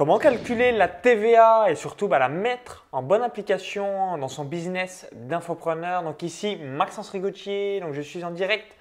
Comment 0.00 0.16
calculer 0.16 0.72
la 0.72 0.88
TVA 0.88 1.70
et 1.70 1.74
surtout 1.74 2.08
bah, 2.08 2.18
la 2.18 2.30
mettre 2.30 2.86
en 2.90 3.02
bonne 3.02 3.20
application 3.20 4.16
dans 4.16 4.28
son 4.28 4.46
business 4.46 5.06
d'infopreneur? 5.12 6.02
Donc 6.02 6.22
ici, 6.22 6.56
Maxence 6.56 7.10
Rigotier, 7.10 7.80
donc 7.80 7.92
je 7.92 8.00
suis 8.00 8.24
en 8.24 8.30
direct 8.30 8.74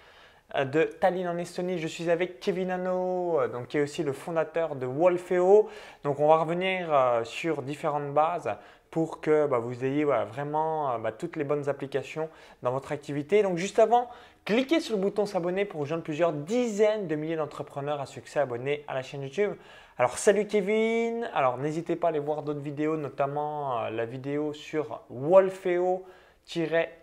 euh, 0.56 0.64
de 0.64 0.84
Tallinn 0.84 1.28
en 1.28 1.38
Estonie. 1.38 1.78
Je 1.78 1.88
suis 1.88 2.10
avec 2.10 2.40
Kevin 2.40 2.72
Hano, 2.72 3.42
euh, 3.42 3.50
donc, 3.50 3.68
qui 3.68 3.78
est 3.78 3.82
aussi 3.82 4.02
le 4.02 4.14
fondateur 4.14 4.78
de 4.78 4.86
Wolfeo. 4.86 5.68
Donc 6.06 6.22
on 6.22 6.28
va 6.30 6.38
revenir 6.38 6.88
euh, 6.90 7.26
sur 7.26 7.64
différentes 7.64 8.14
bases 8.14 8.56
pour 8.92 9.22
que 9.22 9.48
bah, 9.48 9.60
vous 9.60 9.86
ayez 9.86 10.04
vraiment 10.04 10.98
bah, 11.00 11.12
toutes 11.12 11.36
les 11.36 11.44
bonnes 11.44 11.70
applications 11.70 12.30
dans 12.64 12.72
votre 12.72 12.92
activité. 12.92 13.44
Donc 13.44 13.58
juste 13.58 13.80
avant, 13.80 14.10
cliquez 14.46 14.80
sur 14.80 14.96
le 14.96 15.02
bouton 15.02 15.26
s'abonner 15.26 15.66
pour 15.66 15.82
rejoindre 15.82 16.04
plusieurs 16.04 16.34
dizaines 16.34 17.08
de 17.08 17.16
milliers 17.16 17.36
d'entrepreneurs 17.36 18.02
à 18.02 18.06
succès 18.06 18.40
abonnés 18.40 18.84
à 18.88 18.94
la 18.94 19.02
chaîne 19.02 19.22
YouTube. 19.22 19.54
Alors 20.00 20.18
salut 20.18 20.48
Kevin, 20.48 21.30
alors 21.34 21.58
n'hésitez 21.58 21.98
pas 21.98 22.08
à 22.08 22.10
aller 22.12 22.20
voir 22.20 22.42
d'autres 22.42 22.62
vidéos, 22.62 22.96
notamment 22.96 23.82
euh, 23.82 23.90
la 23.90 24.06
vidéo 24.06 24.54
sur 24.54 25.02
Wolfeo 25.10 26.06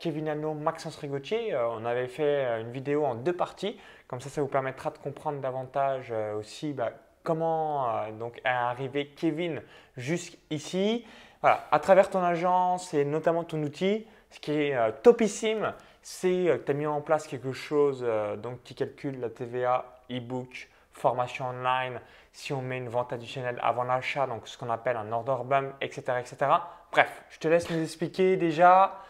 Kevinano 0.00 0.54
Maxence 0.54 0.96
Rigotier. 0.96 1.52
Euh, 1.52 1.68
on 1.72 1.84
avait 1.84 2.06
fait 2.06 2.22
euh, 2.22 2.62
une 2.62 2.70
vidéo 2.70 3.04
en 3.04 3.14
deux 3.14 3.34
parties, 3.34 3.78
comme 4.08 4.22
ça 4.22 4.30
ça 4.30 4.40
vous 4.40 4.48
permettra 4.48 4.90
de 4.92 4.96
comprendre 4.96 5.42
davantage 5.42 6.10
aussi 6.38 6.72
bah, 6.72 6.90
comment 7.22 7.86
donc 8.18 8.38
est 8.38 8.48
arrivé 8.48 9.08
Kevin 9.14 9.60
jusqu'ici. 9.98 11.04
Voilà, 11.40 11.66
à 11.70 11.78
travers 11.78 12.10
ton 12.10 12.22
agence 12.22 12.94
et 12.94 13.04
notamment 13.04 13.44
ton 13.44 13.62
outil, 13.62 14.06
ce 14.30 14.40
qui 14.40 14.52
est 14.52 14.92
topissime, 15.02 15.72
c'est 16.02 16.28
que 16.28 16.56
tu 16.64 16.70
as 16.70 16.74
mis 16.74 16.86
en 16.86 17.00
place 17.00 17.26
quelque 17.26 17.52
chose 17.52 18.06
donc, 18.42 18.62
qui 18.64 18.74
calcule 18.74 19.20
la 19.20 19.30
TVA, 19.30 19.84
e-book, 20.10 20.68
formation 20.92 21.48
online, 21.48 22.00
si 22.32 22.52
on 22.52 22.62
met 22.62 22.78
une 22.78 22.88
vente 22.88 23.12
additionnelle 23.12 23.58
avant 23.62 23.84
l'achat, 23.84 24.26
donc 24.26 24.48
ce 24.48 24.58
qu'on 24.58 24.70
appelle 24.70 24.96
un 24.96 25.12
order 25.12 25.36
bump, 25.44 25.74
etc., 25.80 26.02
etc. 26.20 26.50
Bref, 26.90 27.24
je 27.30 27.38
te 27.38 27.48
laisse 27.48 27.70
nous 27.70 27.82
expliquer 27.82 28.36
déjà 28.36 29.02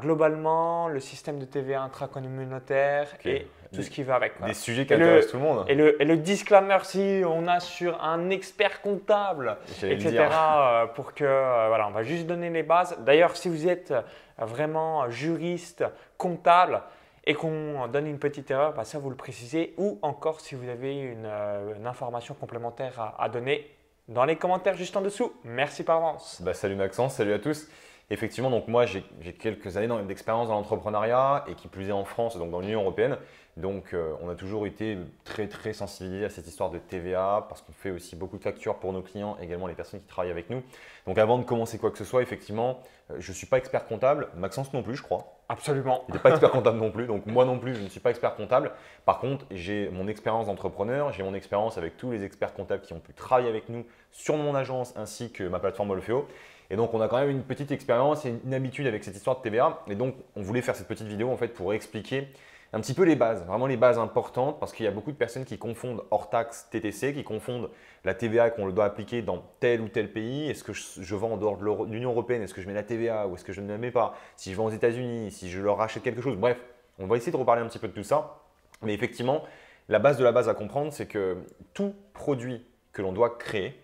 globalement 0.00 0.88
le 0.88 1.00
système 1.00 1.38
de 1.38 1.44
TVA 1.44 1.82
intracommunautaire 1.82 3.08
et 3.24 3.46
tout 3.74 3.82
ce 3.82 3.90
qui 3.90 4.02
va 4.02 4.16
avec. 4.16 4.32
Des 4.44 4.54
sujets 4.54 4.86
qui 4.86 4.94
intéressent 4.94 5.32
tout 5.32 5.38
le 5.38 5.42
monde. 5.42 5.64
Et 5.68 5.74
le, 5.74 6.00
et 6.00 6.04
le, 6.04 6.16
disclaimer, 6.16 6.78
si 6.82 7.22
on 7.26 7.46
a 7.46 7.60
sur 7.60 8.02
un 8.02 8.30
expert 8.30 8.80
comptable, 8.80 9.56
etc., 9.82 10.28
euh, 10.30 10.86
pour 10.86 11.14
que, 11.14 11.24
euh, 11.24 11.66
voilà, 11.68 11.88
on 11.88 11.92
va 11.92 12.02
juste 12.02 12.26
donner 12.26 12.50
les 12.50 12.62
bases. 12.62 12.96
D'ailleurs, 13.00 13.36
si 13.36 13.48
vous 13.48 13.68
êtes 13.68 13.94
vraiment 14.38 15.10
juriste, 15.10 15.84
comptable, 16.16 16.82
et 17.26 17.34
qu'on 17.34 17.86
donne 17.88 18.06
une 18.06 18.18
petite 18.18 18.50
erreur, 18.50 18.74
bah, 18.74 18.84
ça 18.84 18.98
vous 18.98 19.10
le 19.10 19.16
précisez. 19.16 19.74
Ou 19.78 19.98
encore 20.02 20.40
si 20.40 20.54
vous 20.54 20.68
avez 20.68 20.94
une, 20.94 21.26
euh, 21.26 21.74
information 21.84 22.34
complémentaire 22.34 23.14
à, 23.18 23.28
donner 23.28 23.70
dans 24.08 24.24
les 24.24 24.36
commentaires 24.36 24.76
juste 24.76 24.96
en 24.96 25.00
dessous. 25.00 25.32
Merci 25.44 25.84
par 25.84 25.96
avance. 25.96 26.40
Bah, 26.42 26.54
salut 26.54 26.76
Maxence, 26.76 27.14
salut 27.14 27.32
à 27.32 27.38
tous. 27.38 27.66
Effectivement, 28.10 28.50
donc 28.50 28.68
moi 28.68 28.84
j'ai 28.86 29.02
quelques 29.32 29.76
années 29.76 29.88
d'expérience 30.06 30.48
dans 30.48 30.54
l'entrepreneuriat 30.54 31.44
et 31.48 31.54
qui 31.54 31.68
plus 31.68 31.88
est 31.88 31.92
en 31.92 32.04
France, 32.04 32.36
donc 32.36 32.50
dans 32.50 32.60
l'Union 32.60 32.82
européenne. 32.82 33.16
Donc 33.56 33.94
euh, 33.94 34.14
on 34.20 34.28
a 34.28 34.34
toujours 34.34 34.66
été 34.66 34.98
très 35.22 35.46
très 35.46 35.72
sensibilisés 35.72 36.24
à 36.24 36.28
cette 36.28 36.46
histoire 36.46 36.70
de 36.70 36.78
TVA 36.78 37.46
parce 37.48 37.62
qu'on 37.62 37.72
fait 37.72 37.92
aussi 37.92 38.16
beaucoup 38.16 38.36
de 38.36 38.42
factures 38.42 38.76
pour 38.76 38.92
nos 38.92 39.00
clients, 39.00 39.36
également 39.40 39.68
les 39.68 39.74
personnes 39.74 40.00
qui 40.00 40.06
travaillent 40.06 40.32
avec 40.32 40.50
nous. 40.50 40.62
Donc 41.06 41.18
avant 41.18 41.38
de 41.38 41.44
commencer 41.44 41.78
quoi 41.78 41.92
que 41.92 41.98
ce 41.98 42.04
soit, 42.04 42.20
effectivement, 42.20 42.80
euh, 43.10 43.16
je 43.20 43.30
ne 43.30 43.36
suis 43.36 43.46
pas 43.46 43.58
expert 43.58 43.86
comptable, 43.86 44.28
Maxence 44.36 44.72
non 44.72 44.82
plus 44.82 44.96
je 44.96 45.02
crois. 45.02 45.38
Absolument. 45.48 46.04
Il 46.08 46.14
n'est 46.14 46.20
pas 46.20 46.30
expert 46.30 46.50
comptable 46.50 46.78
non 46.78 46.90
plus, 46.90 47.06
donc 47.06 47.26
moi 47.26 47.44
non 47.44 47.58
plus, 47.58 47.74
je 47.74 47.82
ne 47.82 47.88
suis 47.88 48.00
pas 48.00 48.10
expert 48.10 48.34
comptable. 48.34 48.72
Par 49.04 49.18
contre, 49.18 49.44
j'ai 49.50 49.88
mon 49.90 50.08
expérience 50.08 50.46
d'entrepreneur, 50.46 51.12
j'ai 51.12 51.22
mon 51.22 51.34
expérience 51.34 51.78
avec 51.78 51.96
tous 51.96 52.10
les 52.10 52.24
experts 52.24 52.54
comptables 52.54 52.82
qui 52.82 52.92
ont 52.92 52.98
pu 52.98 53.12
travailler 53.12 53.50
avec 53.50 53.68
nous 53.68 53.86
sur 54.10 54.36
mon 54.36 54.54
agence 54.54 54.94
ainsi 54.96 55.30
que 55.30 55.44
ma 55.44 55.60
plateforme 55.60 55.90
Olfeo. 55.90 56.26
Et 56.70 56.76
donc, 56.76 56.94
on 56.94 57.00
a 57.00 57.08
quand 57.08 57.18
même 57.18 57.30
une 57.30 57.42
petite 57.42 57.70
expérience 57.72 58.24
et 58.24 58.34
une 58.44 58.54
habitude 58.54 58.86
avec 58.86 59.04
cette 59.04 59.16
histoire 59.16 59.36
de 59.38 59.42
TVA. 59.42 59.82
Et 59.88 59.94
donc, 59.94 60.14
on 60.36 60.42
voulait 60.42 60.62
faire 60.62 60.76
cette 60.76 60.88
petite 60.88 61.06
vidéo 61.06 61.30
en 61.30 61.36
fait 61.36 61.48
pour 61.48 61.72
expliquer 61.74 62.28
un 62.74 62.80
petit 62.80 62.94
peu 62.94 63.04
les 63.04 63.14
bases, 63.14 63.44
vraiment 63.46 63.68
les 63.68 63.76
bases 63.76 64.00
importantes, 64.00 64.58
parce 64.58 64.72
qu'il 64.72 64.84
y 64.84 64.88
a 64.88 64.90
beaucoup 64.90 65.12
de 65.12 65.16
personnes 65.16 65.44
qui 65.44 65.58
confondent 65.58 66.02
hors 66.10 66.28
taxe 66.28 66.66
TTC, 66.72 67.14
qui 67.14 67.22
confondent 67.22 67.70
la 68.04 68.14
TVA 68.14 68.50
qu'on 68.50 68.68
doit 68.68 68.84
appliquer 68.84 69.22
dans 69.22 69.44
tel 69.60 69.80
ou 69.80 69.88
tel 69.88 70.12
pays. 70.12 70.50
Est-ce 70.50 70.64
que 70.64 70.72
je, 70.72 71.14
vends 71.14 71.32
en 71.32 71.36
dehors 71.36 71.56
de 71.56 71.92
l'Union 71.92 72.10
européenne? 72.10 72.42
Est-ce 72.42 72.52
que 72.52 72.60
je 72.60 72.66
mets 72.66 72.74
la 72.74 72.82
TVA 72.82 73.28
ou 73.28 73.36
est-ce 73.36 73.44
que 73.44 73.52
je 73.52 73.60
ne 73.60 73.68
la 73.68 73.78
mets 73.78 73.92
pas? 73.92 74.16
Si 74.36 74.50
je 74.50 74.56
vends 74.56 74.66
aux 74.66 74.72
États-Unis, 74.72 75.30
si 75.30 75.50
je 75.50 75.60
leur 75.60 75.76
rachète 75.76 76.02
quelque 76.02 76.20
chose? 76.20 76.36
Bref, 76.36 76.58
on 76.98 77.06
va 77.06 77.16
essayer 77.16 77.30
de 77.30 77.36
reparler 77.36 77.62
un 77.62 77.68
petit 77.68 77.78
peu 77.78 77.86
de 77.86 77.92
tout 77.92 78.02
ça. 78.02 78.40
Mais 78.82 78.92
effectivement, 78.92 79.44
la 79.88 80.00
base 80.00 80.18
de 80.18 80.24
la 80.24 80.32
base 80.32 80.48
à 80.48 80.54
comprendre, 80.54 80.92
c'est 80.92 81.06
que 81.06 81.36
tout 81.74 81.94
produit 82.12 82.66
que 82.92 83.02
l'on 83.02 83.12
doit 83.12 83.36
créer, 83.38 83.78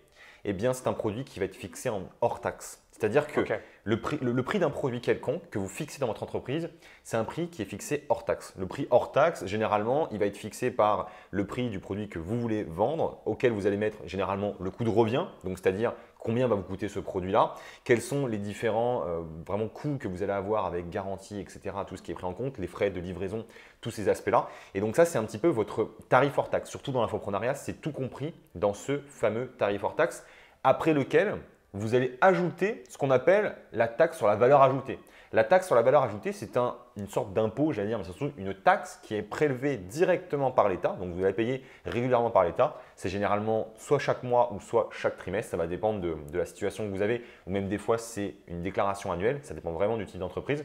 eh 0.45 0.53
bien, 0.53 0.73
c'est 0.73 0.87
un 0.87 0.93
produit 0.93 1.25
qui 1.25 1.39
va 1.39 1.45
être 1.45 1.57
fixé 1.57 1.89
en 1.89 2.03
hors 2.21 2.41
taxe. 2.41 2.83
C'est-à-dire 3.01 3.27
que 3.29 3.41
le 3.85 4.01
prix, 4.43 4.59
d'un 4.59 4.69
produit 4.69 5.01
quelconque 5.01 5.49
que 5.49 5.59
vous 5.59 5.69
fixez 5.69 6.01
dans 6.01 6.07
votre 6.07 6.23
entreprise, 6.23 6.69
c'est 7.03 7.17
un 7.17 7.25
prix 7.25 7.49
qui 7.49 7.63
est 7.63 7.65
fixé 7.65 8.05
hors 8.11 8.27
taxe. 8.27 8.53
Le 8.59 8.67
prix 8.67 8.87
hors 8.91 9.11
taxe, 9.11 9.47
généralement, 9.47 10.11
il 10.11 10.19
va 10.19 10.27
être 10.27 10.37
fixé 10.37 10.71
par 10.71 11.09
le 11.31 11.47
prix 11.47 11.71
du 11.71 11.79
produit 11.79 12.11
que 12.11 12.19
vous 12.19 12.39
voulez 12.39 12.63
vendre, 12.63 13.23
auquel 13.25 13.53
vous 13.53 13.67
allez 13.67 13.79
mettre 13.79 14.07
généralement 14.07 14.55
le 14.61 14.71
coût 14.71 14.85
de 14.85 14.91
revient, 14.91 15.25
donc 15.45 15.59
c'est-à-dire 15.59 15.95
combien 16.21 16.47
va 16.47 16.55
vous 16.55 16.63
coûter 16.63 16.89
ce 16.89 17.01
produit-là, 17.01 17.55
quels 17.85 18.01
sont 18.01 18.27
les 18.27 18.39
différents 18.39 19.05
euh, 19.07 19.67
coûts 19.69 19.99
que 19.99 20.09
vous 20.09 20.23
allez 20.23 20.33
avoir 20.33 20.67
avec 20.67 20.91
garantie, 20.91 21.41
etc., 21.41 21.61
tout 21.87 21.97
ce 21.97 22.03
qui 22.03 22.11
est 22.13 22.15
pris 22.15 22.27
en 22.27 22.33
compte, 22.33 22.59
les 22.59 22.67
frais 22.67 22.91
de 22.91 23.01
livraison, 23.01 23.45
tous 23.81 23.91
ces 23.91 24.09
aspects-là. 24.09 24.49
Et 24.75 24.81
donc 24.81 24.97
ça, 24.97 25.05
c'est 25.05 25.19
un 25.19 25.25
petit 25.25 25.39
peu 25.39 25.49
votre 25.49 25.91
tarif 26.09 26.39
hors 26.39 26.51
taxe. 26.51 26.71
Surtout 26.71 26.93
dans 26.93 27.03
l'infoprenariat, 27.03 27.55
c'est 27.55 27.81
tout 27.81 27.93
compris 27.93 28.35
dans 28.55 28.75
ce 28.75 29.01
fameux 29.09 29.49
tarif 29.59 29.83
hors 29.85 29.97
taxe, 29.97 30.25
après 30.63 30.93
lequel 30.93 31.37
vous 31.73 31.95
allez 31.95 32.19
ajouter 32.21 32.85
ce 32.89 32.99
qu'on 32.99 33.11
appelle 33.11 33.55
la 33.73 33.89
taxe 33.89 34.17
sur 34.17 34.27
la 34.27 34.37
valeur 34.37 34.63
ajoutée. 34.63 34.99
La 35.33 35.45
taxe 35.45 35.67
sur 35.67 35.77
la 35.77 35.83
valeur 35.83 36.03
ajoutée, 36.03 36.33
c'est 36.33 36.57
une 37.01 37.09
sorte 37.09 37.33
d'impôt, 37.33 37.73
j'allais 37.73 37.89
dire, 37.89 37.99
mais 37.99 38.05
surtout 38.05 38.31
une 38.37 38.55
taxe 38.55 39.01
qui 39.03 39.15
est 39.15 39.23
prélevée 39.23 39.77
directement 39.77 40.51
par 40.51 40.69
l'État. 40.69 40.97
Donc 41.01 41.15
vous 41.15 41.25
allez 41.25 41.33
payer 41.33 41.65
régulièrement 41.85 42.31
par 42.31 42.45
l'État. 42.45 42.77
C'est 42.95 43.09
généralement 43.09 43.73
soit 43.77 43.99
chaque 43.99 44.23
mois 44.23 44.53
ou 44.53 44.61
soit 44.61 44.89
chaque 44.93 45.17
trimestre. 45.17 45.51
Ça 45.51 45.57
va 45.57 45.67
dépendre 45.67 46.01
de, 46.01 46.17
la 46.39 46.45
situation 46.45 46.85
que 46.85 46.95
vous 46.95 47.03
avez. 47.03 47.25
Ou 47.47 47.51
même 47.51 47.69
des 47.69 47.79
fois, 47.79 47.99
c'est 47.99 48.35
une 48.47 48.63
déclaration 48.63 49.11
annuelle. 49.13 49.41
Ça 49.43 49.55
dépend 49.55 49.73
vraiment 49.73 49.97
du 49.97 50.07
type 50.07 50.21
d'entreprise. 50.21 50.65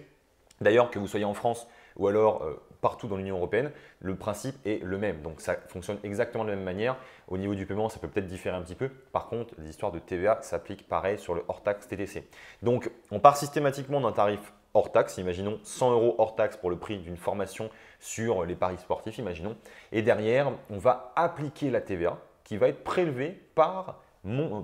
D'ailleurs, 0.62 0.90
que 0.90 1.00
vous 1.00 1.08
soyez 1.08 1.26
en 1.26 1.34
France 1.34 1.68
ou 1.96 2.08
alors 2.08 2.44
euh, 2.44 2.62
partout 2.82 3.08
dans 3.08 3.16
l'Union 3.16 3.38
européenne, 3.38 3.72
le 4.00 4.16
principe 4.16 4.56
est 4.66 4.84
le 4.84 4.98
même. 4.98 5.22
Donc 5.22 5.42
ça 5.42 5.56
fonctionne 5.68 5.98
exactement 6.04 6.44
de 6.44 6.50
la 6.50 6.56
même 6.56 6.66
manière. 6.66 6.98
Au 7.28 7.38
niveau 7.38 7.56
du 7.56 7.66
paiement, 7.66 7.90
ça 7.90 8.00
peut 8.00 8.08
peut-être 8.08 8.28
différer 8.28 8.56
un 8.56 8.62
petit 8.62 8.76
peu. 8.76 8.90
Par 8.90 9.28
contre, 9.28 9.54
l'histoire 9.58 9.92
de 9.92 10.00
TVA 10.00 10.40
s'applique 10.42 10.88
pareil 10.88 11.18
sur 11.18 11.34
le 11.34 11.44
hors 11.48 11.64
taxe 11.64 11.88
TTC. 11.88 12.28
Donc 12.62 12.92
on 13.12 13.20
part 13.20 13.38
systématiquement 13.38 14.02
d'un 14.02 14.12
tarif 14.12 14.54
hors 14.76 14.92
taxe, 14.92 15.18
imaginons 15.18 15.60
100 15.64 15.92
euros 15.92 16.16
hors 16.18 16.36
taxe 16.36 16.58
pour 16.58 16.70
le 16.70 16.78
prix 16.78 17.00
d'une 17.00 17.18
formation 17.18 17.70
sur 18.00 18.46
les 18.46 18.56
paris 18.56 18.78
sportifs, 18.78 19.18
imaginons. 19.18 19.56
Et 19.92 20.02
derrière, 20.02 20.52
on 20.70 20.78
va 20.78 21.14
appliquer 21.16 21.72
la 21.72 21.82
TVA 21.82 22.20
qui 22.44 22.58
va 22.58 22.68
être 22.68 22.84
prélevée 22.84 23.42
par, 23.56 24.02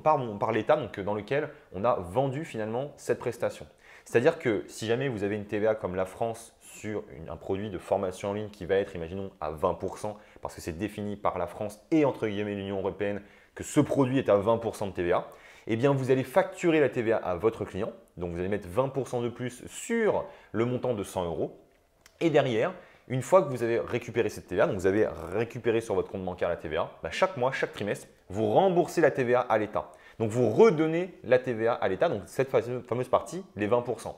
par 0.04 0.52
l'État 0.52 0.78
dans 0.98 1.14
lequel 1.14 1.50
on 1.74 1.84
a 1.86 1.96
vendu 1.96 2.46
finalement 2.46 2.92
cette 2.98 3.20
prestation. 3.20 3.66
C'est-à-dire 4.06 4.40
que 4.40 4.66
si 4.68 4.88
jamais 4.88 5.08
vous 5.08 5.24
avez 5.24 5.36
une 5.36 5.46
TVA 5.46 5.76
comme 5.76 5.96
la 5.96 6.06
France 6.06 6.54
sur 6.60 7.04
un 7.30 7.36
produit 7.38 7.70
de 7.70 7.78
formation 7.78 8.32
en 8.32 8.34
ligne 8.34 8.50
qui 8.50 8.66
va 8.66 8.76
être, 8.76 8.96
imaginons, 8.96 9.32
à 9.40 9.52
20%, 9.52 10.16
parce 10.42 10.56
que 10.56 10.62
c'est 10.62 10.78
défini 10.78 11.16
par 11.16 11.38
la 11.38 11.48
France 11.48 11.80
et 11.92 12.04
entre 12.06 12.28
guillemets 12.28 12.56
l'Union 12.56 12.80
européenne 12.80 13.22
que 13.56 13.64
ce 13.64 13.80
produit 13.80 14.18
est 14.18 14.30
à 14.30 14.38
20% 14.38 14.88
de 14.88 14.92
TVA, 14.92 15.28
eh 15.68 15.76
bien 15.76 15.94
vous 15.94 16.12
allez 16.12 16.24
facturer 16.24 16.80
la 16.80 16.90
TVA 16.90 17.18
à 17.18 17.36
votre 17.36 17.66
client. 17.66 17.92
Donc 18.18 18.34
vous 18.34 18.40
allez 18.40 18.50
mettre 18.50 18.68
20% 18.68 19.24
de 19.24 19.30
plus 19.30 19.64
sur 19.68 20.26
le 20.52 20.66
montant 20.66 20.94
de 20.94 21.04
100 21.04 21.26
euros. 21.26 21.60
Et 22.20 22.30
derrière, 22.30 22.74
une 23.08 23.22
fois 23.22 23.42
que 23.42 23.50
vous 23.50 23.64
avez 23.64 23.80
récupéré 23.80 24.30
cette 24.30 24.48
TVA, 24.48 24.68
donc 24.68 24.78
vous 24.78 24.88
avez 24.88 25.08
récupéré 25.34 25.82
sur 25.82 25.96
votre 25.96 26.10
compte 26.10 26.24
bancaire 26.24 26.50
la 26.50 26.56
TVA, 26.56 26.90
bah, 27.04 27.10
chaque 27.12 27.36
mois, 27.38 27.52
chaque 27.52 27.74
trimestre, 27.74 28.08
vous 28.30 28.52
remboursez 28.54 29.02
la 29.02 29.12
TVA 29.12 29.42
à 29.42 29.58
l'État. 29.58 29.92
Donc 30.20 30.30
vous 30.30 30.50
redonnez 30.50 31.18
la 31.24 31.40
TVA 31.40 31.74
à 31.74 31.88
l'État, 31.90 32.08
donc 32.08 32.22
cette 32.28 32.50
fameuse 32.50 33.10
partie, 33.10 33.44
les 33.56 33.68
20%. 33.68 34.16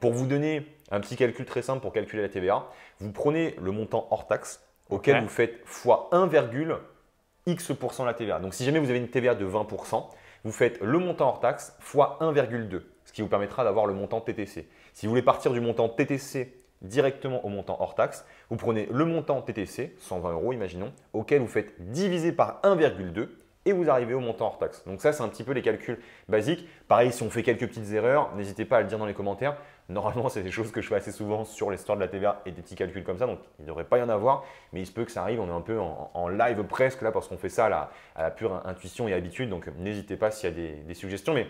Pour 0.00 0.12
vous 0.12 0.26
donner 0.26 0.66
un 0.90 1.00
petit 1.00 1.16
calcul 1.16 1.44
très 1.44 1.62
simple 1.62 1.80
pour 1.80 1.92
calculer 1.92 2.22
la 2.22 2.28
TVA, 2.28 2.66
vous 3.00 3.10
prenez 3.10 3.56
le 3.60 3.72
montant 3.72 4.06
hors 4.10 4.26
taxe 4.26 4.62
auquel 4.90 5.22
vous 5.22 5.28
faites 5.28 5.60
fois 5.64 6.08
1,x% 6.12 8.04
la 8.04 8.14
TVA. 8.14 8.38
Donc 8.38 8.54
si 8.54 8.64
jamais 8.64 8.78
vous 8.78 8.90
avez 8.90 8.98
une 8.98 9.08
TVA 9.08 9.34
de 9.34 9.46
20%, 9.46 10.06
vous 10.44 10.52
faites 10.52 10.80
le 10.80 10.98
montant 10.98 11.28
hors 11.28 11.40
taxe 11.40 11.76
fois 11.80 12.18
1,2, 12.20 12.82
ce 13.04 13.12
qui 13.12 13.22
vous 13.22 13.28
permettra 13.28 13.64
d'avoir 13.64 13.86
le 13.86 13.94
montant 13.94 14.20
TTC. 14.20 14.68
Si 14.92 15.06
vous 15.06 15.10
voulez 15.10 15.22
partir 15.22 15.52
du 15.52 15.60
montant 15.60 15.88
TTC 15.88 16.54
directement 16.82 17.44
au 17.44 17.48
montant 17.48 17.76
hors 17.80 17.94
taxe, 17.94 18.24
vous 18.50 18.56
prenez 18.56 18.86
le 18.90 19.04
montant 19.04 19.42
TTC, 19.42 19.96
120 19.98 20.32
euros 20.32 20.52
imaginons, 20.52 20.92
auquel 21.12 21.40
vous 21.40 21.48
faites 21.48 21.74
diviser 21.90 22.32
par 22.32 22.60
1,2 22.62 23.28
et 23.68 23.72
vous 23.72 23.90
arrivez 23.90 24.14
au 24.14 24.20
montant 24.20 24.46
hors 24.46 24.58
taxe. 24.58 24.82
Donc 24.86 25.02
ça, 25.02 25.12
c'est 25.12 25.22
un 25.22 25.28
petit 25.28 25.44
peu 25.44 25.52
les 25.52 25.60
calculs 25.60 25.98
basiques. 26.26 26.66
Pareil, 26.88 27.12
si 27.12 27.22
on 27.22 27.28
fait 27.28 27.42
quelques 27.42 27.68
petites 27.68 27.92
erreurs, 27.92 28.34
n'hésitez 28.34 28.64
pas 28.64 28.78
à 28.78 28.80
le 28.80 28.86
dire 28.86 28.98
dans 28.98 29.04
les 29.04 29.12
commentaires. 29.12 29.56
Normalement, 29.90 30.30
c'est 30.30 30.42
des 30.42 30.50
choses 30.50 30.72
que 30.72 30.80
je 30.80 30.88
fais 30.88 30.94
assez 30.94 31.12
souvent 31.12 31.44
sur 31.44 31.70
l'histoire 31.70 31.96
de 31.96 32.02
la 32.02 32.08
TVA 32.08 32.40
et 32.46 32.50
des 32.50 32.62
petits 32.62 32.76
calculs 32.76 33.04
comme 33.04 33.18
ça, 33.18 33.26
donc 33.26 33.40
il 33.58 33.62
ne 33.62 33.68
devrait 33.68 33.84
pas 33.84 33.98
y 33.98 34.02
en 34.02 34.08
avoir, 34.08 34.44
mais 34.72 34.80
il 34.80 34.86
se 34.86 34.92
peut 34.92 35.04
que 35.04 35.12
ça 35.12 35.22
arrive. 35.22 35.40
On 35.40 35.48
est 35.48 35.56
un 35.56 35.60
peu 35.60 35.78
en, 35.78 36.28
live 36.28 36.62
presque 36.64 37.02
là 37.02 37.12
parce 37.12 37.28
qu'on 37.28 37.36
fait 37.36 37.48
ça 37.50 37.66
à 37.66 38.22
la, 38.22 38.30
pure 38.30 38.62
intuition 38.66 39.06
et 39.06 39.12
habitude, 39.12 39.50
donc 39.50 39.66
n'hésitez 39.78 40.16
pas 40.16 40.30
s'il 40.30 40.50
y 40.50 40.52
a 40.52 40.82
des, 40.86 40.94
suggestions. 40.94 41.34
Mais 41.34 41.46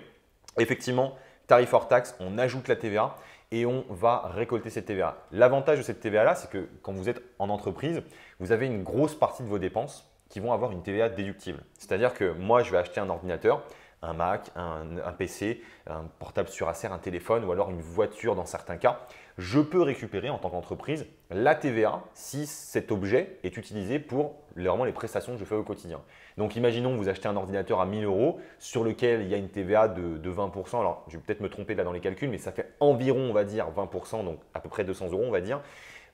effectivement, 0.58 1.14
tarif 1.46 1.72
hors 1.72 1.86
taxe, 1.86 2.16
on 2.18 2.36
ajoute 2.36 2.66
la 2.66 2.76
TVA 2.76 3.14
et 3.52 3.64
on 3.64 3.84
va 3.90 4.30
récolter 4.34 4.70
cette 4.70 4.86
TVA. 4.86 5.16
L'avantage 5.30 5.78
de 5.78 5.82
cette 5.84 6.00
TVA-là, 6.00 6.34
c'est 6.34 6.50
que 6.50 6.68
quand 6.82 6.92
vous 6.92 7.08
êtes 7.08 7.22
en 7.38 7.48
entreprise, 7.48 8.02
vous 8.40 8.50
avez 8.52 8.66
une 8.66 8.82
grosse 8.82 9.14
partie 9.14 9.42
de 9.42 9.48
vos 9.48 9.58
dépenses 9.58 10.08
qui 10.28 10.40
vont 10.40 10.52
avoir 10.52 10.72
une 10.72 10.82
TVA 10.82 11.08
déductible. 11.08 11.62
C'est-à-dire 11.78 12.14
que 12.14 12.32
moi, 12.32 12.62
je 12.62 12.70
vais 12.70 12.78
acheter 12.78 13.00
un 13.00 13.08
ordinateur, 13.08 13.62
un 14.02 14.12
Mac, 14.12 14.50
un, 14.54 15.12
PC, 15.12 15.60
un 15.86 16.04
portable 16.18 16.48
sur 16.48 16.68
Acer, 16.68 16.86
un 16.86 16.98
téléphone 16.98 17.44
ou 17.44 17.52
alors 17.52 17.70
une 17.70 17.80
voiture 17.80 18.36
dans 18.36 18.46
certains 18.46 18.76
cas, 18.76 19.00
je 19.38 19.60
peux 19.60 19.82
récupérer 19.82 20.30
en 20.30 20.38
tant 20.38 20.50
qu'entreprise 20.50 21.06
la 21.30 21.54
TVA 21.54 22.02
si 22.14 22.46
cet 22.46 22.92
objet 22.92 23.38
est 23.42 23.56
utilisé 23.56 23.98
pour 23.98 24.36
vraiment 24.56 24.84
les 24.84 24.92
prestations 24.92 25.32
que 25.32 25.38
je 25.38 25.44
fais 25.44 25.54
au 25.54 25.62
quotidien. 25.62 26.00
Donc 26.36 26.56
imaginons 26.56 26.96
vous 26.96 27.08
achetez 27.08 27.28
un 27.28 27.36
ordinateur 27.36 27.80
à 27.80 27.86
1000 27.86 28.04
euros 28.04 28.40
sur 28.58 28.84
lequel 28.84 29.22
il 29.22 29.28
y 29.28 29.34
a 29.34 29.36
une 29.36 29.48
TVA 29.48 29.88
de, 29.88 30.30
20%. 30.30 30.80
Alors 30.80 31.04
je 31.08 31.16
vais 31.16 31.22
peut-être 31.22 31.40
me 31.40 31.48
tromper 31.48 31.74
là 31.74 31.84
dans 31.84 31.92
les 31.92 32.00
calculs, 32.00 32.30
mais 32.30 32.38
ça 32.38 32.52
fait 32.52 32.74
environ, 32.80 33.30
on 33.30 33.32
va 33.32 33.44
dire, 33.44 33.66
20%, 33.76 34.24
donc 34.24 34.38
à 34.54 34.60
peu 34.60 34.68
près 34.68 34.84
200 34.84 35.10
euros, 35.10 35.24
on 35.26 35.30
va 35.30 35.40
dire. 35.40 35.60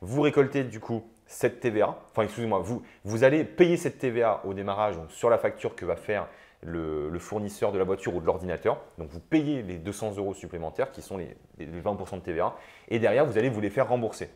Vous 0.01 0.23
récoltez 0.23 0.65
du 0.65 0.81
coup 0.81 1.05
cette 1.27 1.61
TVA, 1.61 1.99
enfin 2.11 2.23
excusez-moi, 2.23 2.59
vous, 2.61 2.83
vous 3.05 3.25
allez 3.25 3.45
payer 3.45 3.77
cette 3.77 3.99
TVA 3.99 4.43
au 4.45 4.55
démarrage 4.55 4.97
donc 4.97 5.11
sur 5.11 5.31
la 5.31 5.39
facture 5.39 5.75
que 5.75 5.85
va 5.85 5.97
faire 5.97 6.29
le, 6.63 7.19
fournisseur 7.19 7.73
de 7.73 7.79
la 7.79 7.85
voiture 7.85 8.15
ou 8.15 8.21
de 8.21 8.27
l'ordinateur. 8.27 8.81
Donc 8.99 9.09
vous 9.11 9.21
payez 9.21 9.63
les 9.63 9.79
200 9.79 10.17
euros 10.17 10.35
supplémentaires 10.35 10.91
qui 10.91 11.03
sont 11.03 11.17
les, 11.17 11.37
20% 11.59 12.17
de 12.17 12.21
TVA 12.21 12.55
et 12.89 12.99
derrière 12.99 13.27
vous 13.27 13.39
allez 13.39 13.49
vous 13.49 13.61
les 13.61 13.71
faire 13.71 13.89
rembourser. 13.89 14.31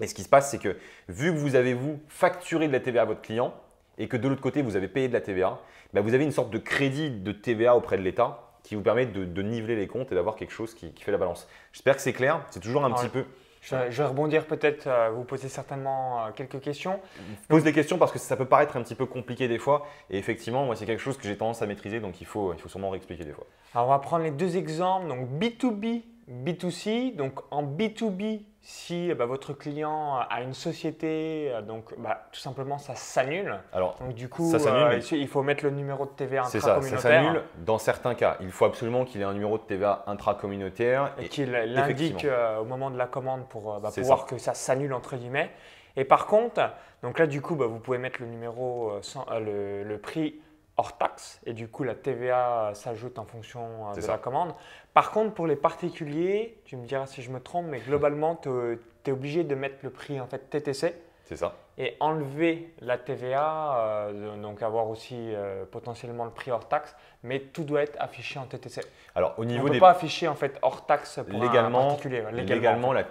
Et 0.00 0.06
ce 0.06 0.14
qui 0.14 0.22
se 0.22 0.28
passe, 0.28 0.50
c'est 0.50 0.58
que 0.58 0.76
vu 1.08 1.32
que 1.32 1.38
vous 1.38 1.54
avez 1.54 1.74
vous 1.74 2.00
facturé 2.08 2.66
de 2.66 2.72
la 2.72 2.80
TVA 2.80 3.02
à 3.02 3.04
votre 3.04 3.22
client 3.22 3.54
et 3.98 4.08
que 4.08 4.16
de 4.16 4.26
l'autre 4.28 4.40
côté 4.40 4.62
vous 4.62 4.76
avez 4.76 4.88
payé 4.88 5.08
de 5.08 5.12
la 5.12 5.20
TVA, 5.20 5.60
bah, 5.92 6.00
vous 6.00 6.14
avez 6.14 6.24
une 6.24 6.32
sorte 6.32 6.50
de 6.50 6.58
crédit 6.58 7.10
de 7.10 7.32
TVA 7.32 7.76
auprès 7.76 7.98
de 7.98 8.02
l'État 8.02 8.48
qui 8.62 8.74
vous 8.74 8.82
permet 8.82 9.06
de, 9.06 9.42
niveler 9.42 9.76
les 9.76 9.88
comptes 9.88 10.12
et 10.12 10.14
d'avoir 10.14 10.36
quelque 10.36 10.52
chose 10.52 10.74
qui, 10.74 10.92
fait 10.96 11.10
la 11.10 11.18
balance. 11.18 11.48
J'espère 11.72 11.96
que 11.96 12.02
c'est 12.02 12.12
clair. 12.12 12.44
C'est 12.50 12.60
toujours 12.60 12.84
un 12.84 12.92
petit 12.92 13.08
peu. 13.08 13.24
Je, 13.62 13.76
vais 13.76 14.04
rebondir 14.04 14.46
peut-être, 14.46 14.88
euh, 14.88 15.10
vous 15.10 15.22
poser 15.22 15.48
certainement 15.48 16.26
euh, 16.26 16.30
quelques 16.34 16.60
questions. 16.60 16.98
Je 17.16 17.46
pose 17.46 17.62
des 17.62 17.72
questions 17.72 17.96
parce 17.96 18.10
que 18.10 18.18
ça 18.18 18.36
peut 18.36 18.44
paraître 18.44 18.76
un 18.76 18.82
petit 18.82 18.96
peu 18.96 19.06
compliqué 19.06 19.46
des 19.46 19.58
fois. 19.58 19.86
Et 20.10 20.18
effectivement, 20.18 20.64
moi, 20.64 20.74
c'est 20.74 20.84
quelque 20.84 21.00
chose 21.00 21.16
que 21.16 21.28
j'ai 21.28 21.36
tendance 21.36 21.62
à 21.62 21.66
maîtriser, 21.66 22.00
donc 22.00 22.20
il 22.20 22.26
faut, 22.26 22.52
il 22.52 22.58
faut 22.58 22.68
sûrement 22.68 22.90
réexpliquer 22.90 23.24
des 23.24 23.32
fois. 23.32 23.46
Alors, 23.74 23.86
on 23.86 23.90
va 23.90 24.00
prendre 24.00 24.24
les 24.24 24.32
deux 24.32 24.56
exemples. 24.56 25.06
Donc, 25.06 25.28
B2B 25.30 26.02
B2C, 26.30 27.16
donc 27.16 27.40
en 27.50 27.64
B2B, 27.64 28.42
si 28.60 29.08
eh 29.10 29.14
ben, 29.14 29.26
votre 29.26 29.52
client 29.54 30.18
a 30.30 30.40
une 30.40 30.54
société, 30.54 31.50
euh, 31.50 31.62
donc 31.62 31.98
bah, 31.98 32.28
tout 32.30 32.38
simplement 32.38 32.78
ça 32.78 32.94
s'annule. 32.94 33.58
Alors, 33.72 33.96
donc 33.98 34.14
du 34.14 34.28
coup, 34.28 34.54
euh, 34.54 35.00
il 35.10 35.26
faut 35.26 35.42
mettre 35.42 35.64
le 35.64 35.70
numéro 35.70 36.04
de 36.06 36.10
TVA 36.10 36.44
intracommunautaire. 36.44 36.80
C'est 36.80 36.90
ça, 36.90 36.96
ça 36.96 37.02
s'annule 37.02 37.42
dans 37.58 37.78
certains 37.78 38.14
cas. 38.14 38.36
Il 38.40 38.52
faut 38.52 38.64
absolument 38.64 39.04
qu'il 39.04 39.20
ait 39.20 39.24
un 39.24 39.32
numéro 39.32 39.58
de 39.58 39.64
TVA 39.64 40.04
intracommunautaire. 40.06 41.12
Et, 41.18 41.28
qu'il 41.28 41.50
l'indique 41.50 42.24
euh, 42.24 42.58
au 42.58 42.64
moment 42.64 42.90
de 42.90 42.96
la 42.96 43.06
commande 43.06 43.48
pour 43.48 43.80
bah, 43.80 43.90
pouvoir 43.92 44.26
que 44.26 44.38
ça 44.38 44.54
s'annule 44.54 44.94
entre 44.94 45.16
guillemets. 45.16 45.50
Et 45.96 46.04
par 46.04 46.26
contre, 46.26 46.70
donc 47.02 47.18
là 47.18 47.26
du 47.26 47.42
coup, 47.42 47.56
bah, 47.56 47.66
vous 47.66 47.80
pouvez 47.80 47.98
mettre 47.98 48.20
le 48.20 48.28
numéro, 48.28 48.92
le, 49.40 49.82
le 49.82 49.98
prix 49.98 50.40
hors 50.76 50.96
taxe 50.96 51.40
et 51.44 51.52
du 51.52 51.68
coup 51.68 51.84
la 51.84 51.94
TVA 51.94 52.72
s'ajoute 52.74 53.18
en 53.18 53.24
fonction 53.24 53.90
euh, 53.90 53.94
de 53.94 54.06
la 54.06 54.18
commande. 54.18 54.54
Par 54.94 55.10
contre, 55.10 55.34
pour 55.34 55.46
les 55.46 55.56
particuliers, 55.56 56.58
tu 56.64 56.76
me 56.76 56.86
diras 56.86 57.06
si 57.06 57.22
je 57.22 57.30
me 57.30 57.40
trompe, 57.40 57.66
mais 57.68 57.80
globalement, 57.80 58.36
tu 58.36 58.50
es 59.06 59.12
obligé 59.12 59.44
de 59.44 59.54
mettre 59.54 59.76
le 59.82 59.90
prix 59.90 60.20
en 60.20 60.26
fait 60.26 60.50
TTC. 60.50 60.94
C'est 61.24 61.36
ça. 61.36 61.54
Et 61.78 61.96
enlever 62.00 62.74
la 62.80 62.98
TVA, 62.98 63.78
euh, 63.78 64.36
donc 64.36 64.62
avoir 64.62 64.88
aussi 64.88 65.16
euh, 65.16 65.64
potentiellement 65.64 66.26
le 66.26 66.30
prix 66.30 66.50
hors 66.50 66.68
taxe, 66.68 66.94
mais 67.22 67.40
tout 67.40 67.64
doit 67.64 67.82
être 67.82 67.96
affiché 67.98 68.38
en 68.38 68.44
TTC. 68.44 68.82
Alors 69.14 69.34
au 69.38 69.46
niveau 69.46 69.64
On 69.64 69.68
ne 69.68 69.74
peut 69.74 69.80
pas 69.80 69.90
afficher 69.90 70.28
en 70.28 70.34
fait 70.34 70.58
hors 70.60 70.84
taxe 70.84 71.20
pour 71.26 71.40
légalement, 71.40 71.78
un 71.78 71.88
particulier. 71.88 72.22
Légalement, 72.32 72.92
la, 72.92 73.04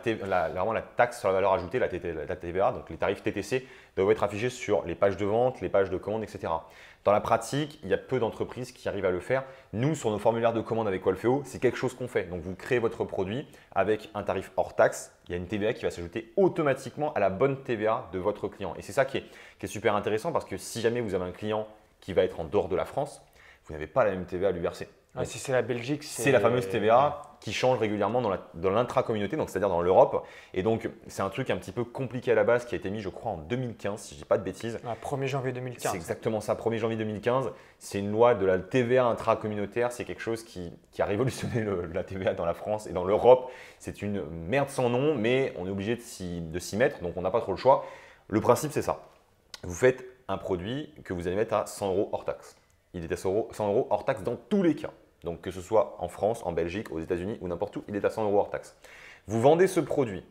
vraiment 0.49 0.73
la 0.73 0.81
taxe 0.81 1.19
sur 1.19 1.29
la 1.29 1.33
valeur 1.33 1.53
ajoutée, 1.53 1.79
la, 1.79 1.87
TVA, 1.87 2.71
donc 2.71 2.89
les 2.91 2.97
tarifs 2.97 3.23
TTC, 3.23 3.65
doivent 3.95 4.11
être 4.11 4.23
affichés 4.23 4.51
sur 4.51 4.85
les 4.85 4.95
pages 4.95 5.17
de 5.17 5.25
vente, 5.25 5.59
les 5.61 5.69
pages 5.69 5.89
de 5.89 5.97
commande, 5.97 6.23
etc. 6.23 6.53
Dans 7.03 7.11
la 7.11 7.21
pratique, 7.21 7.79
il 7.83 7.89
y 7.89 7.93
a 7.93 7.97
peu 7.97 8.19
d'entreprises 8.19 8.71
qui 8.71 8.87
arrivent 8.87 9.05
à 9.05 9.11
le 9.11 9.19
faire. 9.19 9.43
Nous, 9.73 9.95
sur 9.95 10.11
nos 10.11 10.19
formulaires 10.19 10.53
de 10.53 10.61
commande 10.61 10.87
avec 10.87 11.01
Qualfeo, 11.01 11.41
c'est 11.45 11.59
quelque 11.59 11.77
chose 11.77 11.95
qu'on 11.95 12.07
fait. 12.07 12.25
Donc, 12.25 12.41
vous 12.41 12.55
créez 12.55 12.79
votre 12.79 13.03
produit 13.05 13.47
avec 13.73 14.09
un 14.13 14.23
tarif 14.23 14.51
hors 14.57 14.75
taxe. 14.75 15.11
Il 15.27 15.31
y 15.31 15.33
a 15.33 15.37
une 15.37 15.47
TVA 15.47 15.73
qui 15.73 15.83
va 15.83 15.91
s'ajouter 15.91 16.31
automatiquement 16.37 17.13
à 17.13 17.19
la 17.19 17.29
bonne 17.29 17.57
TVA 17.63 18.09
de 18.13 18.19
votre 18.19 18.47
client. 18.47 18.75
Et 18.77 18.81
c'est 18.81 18.93
ça 18.93 19.05
qui 19.05 19.17
est, 19.17 19.25
qui 19.59 19.65
est 19.65 19.69
super 19.69 19.95
intéressant 19.95 20.31
parce 20.31 20.45
que 20.45 20.57
si 20.57 20.81
jamais 20.81 21.01
vous 21.01 21.15
avez 21.15 21.25
un 21.25 21.31
client 21.31 21.67
qui 21.99 22.13
va 22.13 22.23
être 22.23 22.39
en 22.39 22.45
dehors 22.45 22.67
de 22.67 22.75
la 22.75 22.85
France, 22.85 23.21
vous 23.65 23.73
n'avez 23.73 23.87
pas 23.87 24.03
la 24.03 24.11
même 24.11 24.25
TVA 24.25 24.49
à 24.49 24.51
lui 24.51 24.61
verser 24.61 24.87
si 25.23 25.39
c'est 25.39 25.51
la 25.51 25.61
Belgique, 25.61 26.03
c'est 26.03 26.31
la 26.31 26.39
fameuse 26.39 26.69
TVA 26.69 27.21
qui 27.41 27.53
change 27.53 27.79
régulièrement 27.79 28.21
dans 28.21 28.69
l'intra-communauté, 28.69 29.35
donc 29.35 29.49
c'est-à-dire 29.49 29.69
dans 29.69 29.81
l'Europe. 29.81 30.25
Et 30.53 30.61
donc, 30.61 30.87
c'est 31.07 31.23
un 31.23 31.29
truc 31.29 31.49
un 31.49 31.57
petit 31.57 31.71
peu 31.71 31.83
compliqué 31.83 32.31
à 32.31 32.35
la 32.35 32.43
base 32.43 32.65
qui 32.65 32.75
a 32.75 32.77
été 32.77 32.91
mis, 32.91 33.01
je 33.01 33.09
crois, 33.09 33.31
en 33.31 33.37
2015, 33.37 33.99
si 33.99 34.13
je 34.13 34.19
dis 34.19 34.25
pas 34.25 34.37
de 34.37 34.43
bêtises. 34.43 34.79
1er 35.03 35.25
janvier 35.25 35.51
2015. 35.51 35.91
C'est 35.91 35.97
exactement 35.97 36.39
ça, 36.39 36.53
1er 36.53 36.77
janvier 36.77 36.97
2015. 36.97 37.51
C'est 37.79 37.97
une 37.97 38.11
loi 38.11 38.35
de 38.35 38.45
la 38.45 38.59
TVA 38.59 39.05
intra-communautaire. 39.05 39.91
C'est 39.91 40.05
quelque 40.05 40.21
chose 40.21 40.43
qui, 40.43 40.71
a 40.99 41.05
révolutionné 41.05 41.65
la 41.91 42.03
TVA 42.03 42.35
dans 42.35 42.45
la 42.45 42.53
France 42.53 42.85
et 42.85 42.93
dans 42.93 43.03
l'Europe. 43.05 43.51
C'est 43.79 44.03
une 44.03 44.23
merde 44.29 44.69
sans 44.69 44.89
nom, 44.89 45.15
mais 45.15 45.51
on 45.57 45.65
est 45.65 45.71
obligé 45.71 45.95
de 45.95 46.59
s'y 46.59 46.77
mettre, 46.77 47.01
donc 47.01 47.17
on 47.17 47.21
n'a 47.21 47.31
pas 47.31 47.41
trop 47.41 47.53
le 47.53 47.57
choix. 47.57 47.85
Le 48.27 48.39
principe, 48.39 48.71
c'est 48.71 48.83
ça. 48.83 49.01
Vous 49.63 49.73
faites 49.73 50.05
un 50.27 50.37
produit 50.37 50.93
que 51.03 51.13
vous 51.13 51.27
allez 51.27 51.35
mettre 51.35 51.55
à 51.55 51.65
100 51.65 51.89
euros 51.89 52.09
hors 52.11 52.23
taxe. 52.23 52.55
Il 52.93 53.03
est 53.03 53.11
à 53.11 53.17
100 53.17 53.49
euros 53.61 53.87
hors 53.89 54.05
taxe 54.05 54.21
dans 54.21 54.35
tous 54.35 54.61
les 54.61 54.75
cas. 54.75 54.91
Donc 55.23 55.41
que 55.41 55.51
ce 55.51 55.61
soit 55.61 55.95
en 55.99 56.07
France, 56.07 56.41
en 56.45 56.51
Belgique, 56.51 56.91
aux 56.91 56.99
États-Unis 56.99 57.37
ou 57.41 57.47
n'importe 57.47 57.77
où, 57.77 57.83
il 57.87 57.95
est 57.95 58.05
à 58.05 58.09
100 58.09 58.23
euros 58.23 58.39
hors 58.39 58.49
taxe. 58.49 58.75
Vous 59.27 59.41
vendez 59.41 59.67
ce 59.67 59.79
produit 59.79 60.23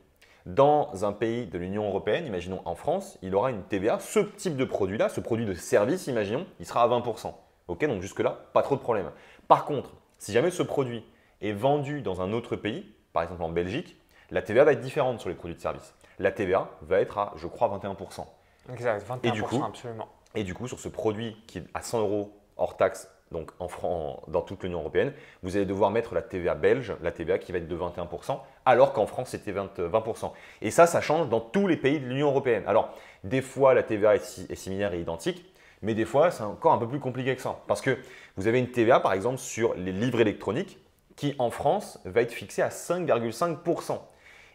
dans 0.47 1.05
un 1.05 1.13
pays 1.13 1.47
de 1.47 1.59
l'Union 1.59 1.87
européenne, 1.87 2.27
imaginons 2.27 2.63
en 2.65 2.75
France, 2.75 3.19
il 3.23 3.35
aura 3.35 3.51
une 3.51 3.63
TVA. 3.63 3.99
Ce 4.01 4.21
type 4.21 4.57
de 4.57 4.65
produit-là, 4.65 5.09
ce 5.09 5.21
produit 5.21 5.47
de 5.47 5.55
service, 5.55 6.07
imaginons, 6.07 6.47
il 6.59 6.67
sera 6.67 6.83
à 6.83 6.89
20%. 6.89 7.35
Ok, 7.69 7.87
donc 7.87 8.01
jusque-là, 8.01 8.39
pas 8.53 8.63
trop 8.63 8.75
de 8.75 8.81
problème. 8.81 9.11
Par 9.49 9.65
contre, 9.65 9.91
si 10.19 10.33
jamais 10.33 10.51
ce 10.51 10.63
produit 10.63 11.05
est 11.41 11.53
vendu 11.53 12.03
dans 12.03 12.21
un 12.21 12.33
autre 12.33 12.57
pays, 12.57 12.95
par 13.13 13.23
exemple 13.23 13.43
en 13.43 13.51
Belgique, 13.51 13.97
la 14.31 14.43
TVA 14.43 14.65
va 14.65 14.73
être 14.73 14.81
différente 14.81 15.21
sur 15.21 15.29
les 15.29 15.35
produits 15.35 15.57
de 15.57 15.61
service. 15.61 15.95
La 16.19 16.33
TVA 16.33 16.69
va 16.83 17.01
être 17.01 17.19
à, 17.19 17.33
je 17.37 17.47
crois, 17.47 17.69
21%. 17.69 18.25
Exact, 18.73 19.07
21%, 19.09 19.19
et 19.23 19.31
du 19.31 19.43
coup, 19.43 19.63
absolument. 19.65 20.09
Et 20.35 20.45
du 20.45 20.55
coup, 20.55 20.69
sur 20.69 20.79
ce 20.79 20.89
produit 20.89 21.37
qui 21.47 21.59
est 21.59 21.65
à 21.75 21.83
100 21.83 22.01
euros 22.01 22.37
hors 22.57 22.77
taxe 22.77 23.11
donc 23.31 23.53
en 23.61 23.69
France, 23.69 24.21
dans 24.27 24.43
toute 24.43 24.65
l'Union 24.65 24.81
européenne, 24.81 25.13
vous 25.43 25.57
allez 25.57 25.67
devoir 25.67 25.91
mettre 25.91 26.15
la 26.15 26.23
TVA 26.23 26.55
belge, 26.55 26.95
la 27.01 27.13
TVA 27.13 27.39
qui 27.39 27.53
va 27.53 27.59
être 27.59 27.69
de 27.69 27.77
21%, 27.77 28.39
alors 28.65 28.93
qu'en 28.93 29.07
France 29.07 29.31
c'était 29.31 29.53
20%. 29.53 30.33
Et 30.63 30.71
ça, 30.71 30.87
ça 30.87 31.01
change 31.01 31.29
dans 31.29 31.41
tous 31.41 31.69
les 31.69 31.77
pays 31.77 32.01
de 32.01 32.07
l'Union 32.07 32.29
européenne. 32.29 32.65
Alors, 32.67 32.93
des 33.23 33.41
fois, 33.41 33.75
la 33.75 33.83
TVA 33.83 34.17
est, 34.17 34.55
similaire 34.55 34.95
et 34.95 35.01
identique, 35.01 35.45
mais 35.83 35.95
des 35.95 36.05
fois, 36.05 36.31
c'est 36.31 36.43
encore 36.43 36.73
un 36.73 36.79
peu 36.79 36.89
plus 36.89 37.01
compliqué 37.01 37.37
que 37.37 37.43
ça. 37.43 37.61
Parce 37.69 37.81
que 37.81 37.97
vous 38.37 38.49
avez 38.49 38.59
une 38.59 38.71
TVA, 38.71 38.99
par 38.99 39.13
exemple, 39.13 39.39
sur 39.39 39.75
les 39.75 39.93
livres 39.93 40.21
électroniques, 40.21 40.79
qui 41.17 41.35
en 41.39 41.51
France 41.51 42.01
va 42.05 42.23
être 42.23 42.33
fixée 42.33 42.63
à 42.63 42.69
5,5%. 42.69 43.99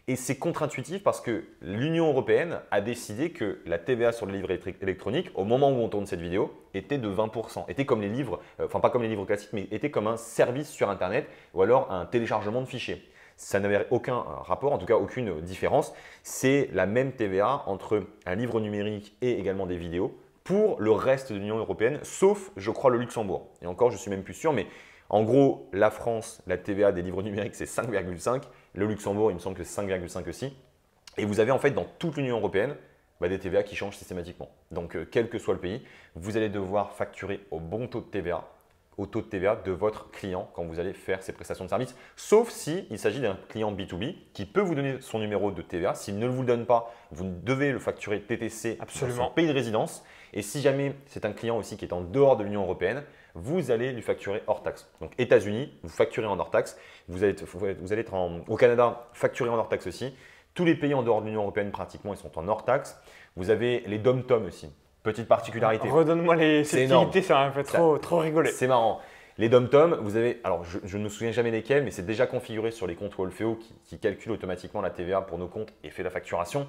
Et 0.08 0.14
c'est 0.14 0.36
contre-intuitif 0.36 1.02
parce 1.02 1.20
que 1.20 1.42
l'Union 1.60 2.06
européenne 2.06 2.60
a 2.70 2.80
décidé 2.80 3.30
que 3.30 3.58
la 3.66 3.76
TVA 3.76 4.12
sur 4.12 4.24
le 4.24 4.34
livre 4.34 4.52
électronique, 4.80 5.32
au 5.34 5.42
moment 5.42 5.72
où 5.72 5.82
on 5.82 5.88
tourne 5.88 6.06
cette 6.06 6.20
vidéo, 6.20 6.52
était 6.74 6.98
de 6.98 7.08
20%. 7.08 7.68
Était 7.68 7.86
comme 7.86 8.02
les 8.02 8.08
livres, 8.08 8.38
euh, 8.60 8.66
enfin 8.66 8.78
pas 8.78 8.90
comme 8.90 9.02
les 9.02 9.08
livres 9.08 9.24
classiques, 9.24 9.52
mais 9.52 9.66
était 9.72 9.90
comme 9.90 10.06
un 10.06 10.16
service 10.16 10.68
sur 10.68 10.90
Internet 10.90 11.28
ou 11.54 11.62
alors 11.62 11.90
un 11.90 12.06
téléchargement 12.06 12.60
de 12.60 12.66
fichiers. 12.66 13.02
Ça 13.36 13.58
n'avait 13.58 13.84
aucun 13.90 14.14
rapport, 14.44 14.72
en 14.72 14.78
tout 14.78 14.86
cas 14.86 14.94
aucune 14.94 15.40
différence. 15.40 15.92
C'est 16.22 16.70
la 16.72 16.86
même 16.86 17.10
TVA 17.10 17.64
entre 17.66 18.04
un 18.26 18.34
livre 18.36 18.60
numérique 18.60 19.16
et 19.22 19.40
également 19.40 19.66
des 19.66 19.76
vidéos 19.76 20.16
pour 20.44 20.80
le 20.80 20.92
reste 20.92 21.32
de 21.32 21.38
l'Union 21.38 21.58
européenne, 21.58 21.98
sauf, 22.04 22.52
je 22.56 22.70
crois, 22.70 22.92
le 22.92 22.98
Luxembourg. 22.98 23.48
Et 23.60 23.66
encore, 23.66 23.90
je 23.90 23.96
suis 23.96 24.10
même 24.10 24.22
plus 24.22 24.34
sûr, 24.34 24.52
mais 24.52 24.68
en 25.08 25.22
gros, 25.22 25.68
la 25.72 25.90
France, 25.90 26.42
la 26.46 26.58
TVA 26.58 26.92
des 26.92 27.02
livres 27.02 27.22
numériques, 27.22 27.54
c'est 27.54 27.64
5,5. 27.64 28.42
Le 28.76 28.86
Luxembourg, 28.86 29.30
il 29.30 29.34
me 29.34 29.40
semble 29.40 29.56
que 29.56 29.64
c'est 29.64 29.82
5,5 29.82 30.28
aussi. 30.28 30.52
Et 31.16 31.24
vous 31.24 31.40
avez 31.40 31.50
en 31.50 31.58
fait 31.58 31.70
dans 31.70 31.86
toute 31.98 32.16
l'Union 32.16 32.36
européenne 32.36 32.76
bah, 33.20 33.28
des 33.28 33.38
TVA 33.38 33.62
qui 33.62 33.74
changent 33.74 33.96
systématiquement. 33.96 34.50
Donc, 34.70 34.96
euh, 34.96 35.08
quel 35.10 35.30
que 35.30 35.38
soit 35.38 35.54
le 35.54 35.60
pays, 35.60 35.82
vous 36.14 36.36
allez 36.36 36.50
devoir 36.50 36.92
facturer 36.92 37.40
au 37.50 37.58
bon 37.58 37.88
taux 37.88 38.00
de 38.00 38.06
TVA 38.06 38.44
au 38.98 39.06
taux 39.06 39.20
de 39.20 39.26
TVA 39.26 39.56
de 39.56 39.72
votre 39.72 40.10
client 40.10 40.50
quand 40.54 40.64
vous 40.64 40.80
allez 40.80 40.92
faire 40.92 41.22
ces 41.22 41.32
prestations 41.32 41.64
de 41.64 41.70
services, 41.70 41.94
sauf 42.16 42.50
si 42.50 42.86
il 42.90 42.98
s'agit 42.98 43.20
d'un 43.20 43.38
client 43.48 43.72
B2B 43.72 44.14
qui 44.32 44.46
peut 44.46 44.60
vous 44.60 44.74
donner 44.74 45.00
son 45.00 45.18
numéro 45.18 45.50
de 45.50 45.62
TVA. 45.62 45.94
S'il 45.94 46.18
ne 46.18 46.26
vous 46.26 46.40
le 46.40 46.46
donne 46.46 46.66
pas, 46.66 46.92
vous 47.10 47.24
devez 47.24 47.72
le 47.72 47.78
facturer 47.78 48.20
TTC 48.22 48.78
Absolument. 48.80 49.16
dans 49.18 49.28
son 49.28 49.34
pays 49.34 49.46
de 49.46 49.52
résidence. 49.52 50.04
Et 50.32 50.42
si 50.42 50.60
jamais 50.60 50.94
c'est 51.06 51.24
un 51.24 51.32
client 51.32 51.56
aussi 51.58 51.76
qui 51.76 51.84
est 51.84 51.92
en 51.92 52.00
dehors 52.00 52.36
de 52.36 52.44
l'Union 52.44 52.62
européenne, 52.62 53.02
vous 53.34 53.70
allez 53.70 53.92
lui 53.92 54.02
facturer 54.02 54.42
hors 54.46 54.62
taxe. 54.62 54.88
Donc 55.00 55.12
États-Unis, 55.18 55.72
vous 55.82 55.90
facturez 55.90 56.26
en 56.26 56.38
hors 56.38 56.50
taxe. 56.50 56.78
Vous 57.08 57.22
allez, 57.22 57.36
vous 57.80 57.92
allez 57.92 58.00
être 58.00 58.14
au 58.48 58.56
Canada, 58.56 59.08
facturé 59.12 59.50
en 59.50 59.56
hors 59.56 59.68
taxe 59.68 59.86
aussi. 59.86 60.14
Tous 60.54 60.64
les 60.64 60.74
pays 60.74 60.94
en 60.94 61.02
dehors 61.02 61.20
de 61.20 61.26
l'Union 61.26 61.42
européenne, 61.42 61.70
pratiquement, 61.70 62.14
ils 62.14 62.18
sont 62.18 62.38
en 62.38 62.48
hors 62.48 62.64
taxe. 62.64 62.98
Vous 63.36 63.50
avez 63.50 63.80
les 63.86 63.98
dom-tom 63.98 64.46
aussi. 64.46 64.70
Petite 65.06 65.28
particularité. 65.28 65.88
Redonne-moi 65.88 66.34
les 66.34 66.64
subtilités, 66.64 67.22
ça 67.22 67.34
m'a 67.34 67.52
fait 67.52 67.62
trop, 67.62 67.96
trop 67.96 68.18
rigoler. 68.18 68.50
C'est 68.50 68.66
marrant. 68.66 69.00
Les 69.38 69.48
dom-tom, 69.48 69.98
vous 70.02 70.16
avez, 70.16 70.40
alors 70.42 70.64
je, 70.64 70.96
ne 70.96 71.04
me 71.04 71.08
souviens 71.08 71.30
jamais 71.30 71.52
lesquels, 71.52 71.84
mais 71.84 71.92
c'est 71.92 72.04
déjà 72.04 72.26
configuré 72.26 72.72
sur 72.72 72.88
les 72.88 72.96
comptes 72.96 73.14
Wolfeo 73.16 73.54
qui, 73.54 73.72
qui 73.84 73.98
calculent 74.00 74.32
automatiquement 74.32 74.80
la 74.80 74.90
TVA 74.90 75.20
pour 75.20 75.38
nos 75.38 75.46
comptes 75.46 75.72
et 75.84 75.90
fait 75.90 76.02
la 76.02 76.10
facturation. 76.10 76.66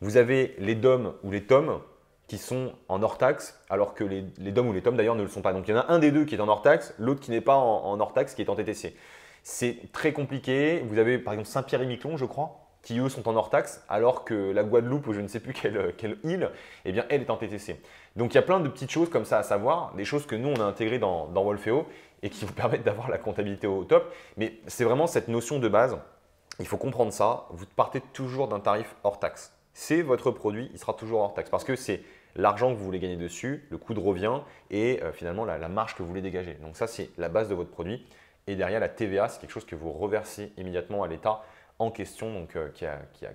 Vous 0.00 0.16
avez 0.16 0.54
les 0.58 0.74
DOM 0.74 1.12
ou 1.24 1.30
les 1.30 1.42
TOM 1.42 1.80
qui 2.26 2.38
sont 2.38 2.72
en 2.88 3.02
hors 3.02 3.18
taxe, 3.18 3.62
alors 3.68 3.92
que 3.92 4.02
les, 4.02 4.24
les 4.38 4.50
DOM 4.50 4.66
ou 4.66 4.72
les 4.72 4.80
TOM 4.80 4.96
d'ailleurs 4.96 5.14
ne 5.14 5.22
le 5.22 5.28
sont 5.28 5.42
pas. 5.42 5.52
Donc 5.52 5.68
il 5.68 5.72
y 5.72 5.74
en 5.74 5.80
a 5.80 5.92
un 5.92 5.98
des 5.98 6.10
deux 6.10 6.24
qui 6.24 6.36
est 6.36 6.40
en 6.40 6.48
hors 6.48 6.62
taxe, 6.62 6.94
l'autre 6.98 7.20
qui 7.20 7.32
n'est 7.32 7.42
pas 7.42 7.56
en, 7.56 8.00
hors 8.00 8.14
taxe, 8.14 8.34
qui 8.34 8.40
est 8.40 8.48
en 8.48 8.54
TTC. 8.54 8.96
C'est 9.42 9.92
très 9.92 10.14
compliqué. 10.14 10.82
Vous 10.88 10.96
avez 10.96 11.18
par 11.18 11.34
exemple 11.34 11.50
Saint-Pierre-et-Miquelon, 11.50 12.16
je 12.16 12.24
crois, 12.24 12.63
qui 12.84 12.98
eux 13.00 13.08
sont 13.08 13.28
en 13.28 13.34
hors 13.34 13.50
taxe, 13.50 13.82
alors 13.88 14.24
que 14.24 14.52
la 14.52 14.62
Guadeloupe, 14.62 15.08
ou 15.08 15.12
je 15.12 15.20
ne 15.20 15.26
sais 15.26 15.40
plus 15.40 15.52
quelle, 15.60 15.94
quelle 15.96 16.18
île, 16.22 16.50
eh 16.84 16.92
bien, 16.92 17.04
elle 17.08 17.22
est 17.22 17.30
en 17.30 17.36
TTC. 17.36 17.80
Donc 18.14 18.32
il 18.32 18.36
y 18.36 18.38
a 18.38 18.42
plein 18.42 18.60
de 18.60 18.68
petites 18.68 18.90
choses 18.90 19.10
comme 19.10 19.24
ça 19.24 19.38
à 19.38 19.42
savoir, 19.42 19.92
des 19.94 20.04
choses 20.04 20.26
que 20.26 20.36
nous 20.36 20.48
on 20.48 20.60
a 20.60 20.64
intégrées 20.64 21.00
dans, 21.00 21.26
dans 21.26 21.42
Wolfeo 21.42 21.86
et 22.22 22.30
qui 22.30 22.44
vous 22.44 22.52
permettent 22.54 22.84
d'avoir 22.84 23.10
la 23.10 23.18
comptabilité 23.18 23.66
au 23.66 23.82
top. 23.84 24.14
Mais 24.36 24.58
c'est 24.68 24.84
vraiment 24.84 25.08
cette 25.08 25.28
notion 25.28 25.58
de 25.58 25.68
base. 25.68 25.98
Il 26.60 26.66
faut 26.66 26.76
comprendre 26.76 27.12
ça. 27.12 27.46
Vous 27.50 27.66
partez 27.74 28.00
toujours 28.12 28.46
d'un 28.46 28.60
tarif 28.60 28.94
hors 29.02 29.18
taxe. 29.18 29.52
C'est 29.72 30.02
votre 30.02 30.30
produit, 30.30 30.70
il 30.72 30.78
sera 30.78 30.94
toujours 30.94 31.20
hors 31.22 31.34
taxe 31.34 31.50
parce 31.50 31.64
que 31.64 31.74
c'est 31.74 32.02
l'argent 32.36 32.72
que 32.72 32.78
vous 32.78 32.84
voulez 32.84 33.00
gagner 33.00 33.16
dessus, 33.16 33.66
le 33.70 33.78
coût 33.78 33.94
de 33.94 33.98
revient 33.98 34.38
et 34.70 35.02
euh, 35.02 35.12
finalement 35.12 35.44
la 35.44 35.68
marge 35.68 35.96
que 35.96 36.02
vous 36.02 36.08
voulez 36.08 36.22
dégager. 36.22 36.54
Donc 36.62 36.76
ça, 36.76 36.86
c'est 36.86 37.10
la 37.18 37.28
base 37.28 37.48
de 37.48 37.54
votre 37.54 37.70
produit. 37.70 38.06
Et 38.46 38.56
derrière, 38.56 38.78
la 38.78 38.88
TVA, 38.88 39.28
c'est 39.28 39.40
quelque 39.40 39.52
chose 39.52 39.64
que 39.64 39.74
vous 39.74 39.90
reversez 39.90 40.52
immédiatement 40.56 41.02
à 41.02 41.08
l'État 41.08 41.42
en 41.78 41.90
question, 41.90 42.32
donc 42.32 42.56
euh, 42.56 42.68
qui, 42.70 42.86
a, 42.86 42.98
qui, 43.12 43.26
a, 43.26 43.32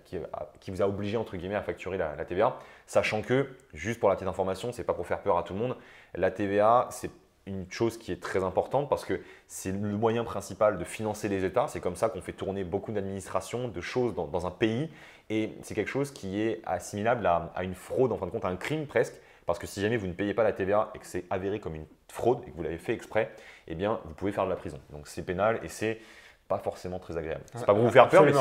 qui, 0.60 0.72
vous 0.72 0.82
a 0.82 0.88
obligé 0.88 1.18
entre 1.18 1.36
guillemets 1.36 1.56
à 1.56 1.62
facturer 1.62 1.98
la, 1.98 2.24
TVA, 2.26 2.58
sachant 2.88 3.22
que, 3.22 3.48
juste 3.74 4.00
pour 4.00 4.10
la 4.10 4.16
petite 4.16 4.28
information, 4.28 4.72
c'est 4.72 4.84
pas 4.84 4.94
pour 4.94 5.08
faire 5.08 5.22
peur 5.22 5.38
à 5.38 5.44
tout 5.44 5.54
le 5.54 5.60
monde, 5.60 5.76
la 6.16 6.32
TVA 6.32 6.88
c'est 6.92 7.12
une 7.46 7.70
chose 7.72 7.98
qui 7.98 8.12
est 8.12 8.22
très 8.22 8.44
importante 8.44 8.90
parce 8.90 9.04
que 9.04 9.22
c'est 9.48 9.72
le 9.72 9.98
moyen 9.98 10.24
principal 10.24 10.78
de 10.78 10.84
financer 10.84 11.28
les 11.30 11.44
États. 11.44 11.68
C'est 11.68 11.80
comme 11.80 11.96
ça 11.96 12.10
qu'on 12.10 12.22
fait 12.22 12.34
tourner 12.34 12.64
beaucoup 12.64 12.92
d'administrations, 12.92 13.68
de 13.68 13.82
choses 13.82 14.14
dans, 14.14 14.46
un 14.46 14.52
pays. 14.52 14.90
Et 15.32 15.58
c'est 15.64 15.74
quelque 15.74 15.90
chose 15.90 16.12
qui 16.12 16.42
est 16.42 16.62
assimilable 16.66 17.26
à, 17.26 17.52
à, 17.56 17.64
une 17.64 17.74
fraude, 17.74 18.12
en 18.12 18.18
fin 18.18 18.28
de 18.28 18.32
compte, 18.32 18.46
à 18.46 18.50
un 18.50 18.56
crime 18.56 18.86
presque. 18.86 19.16
Parce 19.48 19.58
que 19.58 19.66
si 19.66 19.82
jamais 19.82 19.98
vous 19.98 20.06
ne 20.06 20.14
payez 20.14 20.36
pas 20.36 20.44
la 20.44 20.54
TVA 20.54 20.92
et 20.94 21.00
que 21.00 21.08
c'est 21.08 21.26
avéré 21.32 21.60
comme 21.60 21.74
une 21.74 21.88
fraude 22.08 22.44
et 22.46 22.52
que 22.52 22.56
vous 22.56 22.62
l'avez 22.62 22.78
fait 22.78 22.94
exprès, 22.94 23.32
eh 23.68 23.74
bien, 23.74 24.00
vous 24.06 24.14
pouvez 24.14 24.32
faire 24.32 24.46
de 24.46 24.50
la 24.52 24.56
prison. 24.56 24.80
Donc 24.92 25.08
c'est 25.08 25.24
pénal 25.24 25.60
et 25.64 25.70
c'est 25.70 26.00
pas 26.50 26.58
forcément 26.58 26.98
très 26.98 27.16
agréable. 27.16 27.44
C'est 27.54 27.66
pas 27.66 27.76
pour 27.76 27.84
vous 27.84 27.92
faire 27.92 28.10
peur, 28.10 28.24
mais 28.24 28.34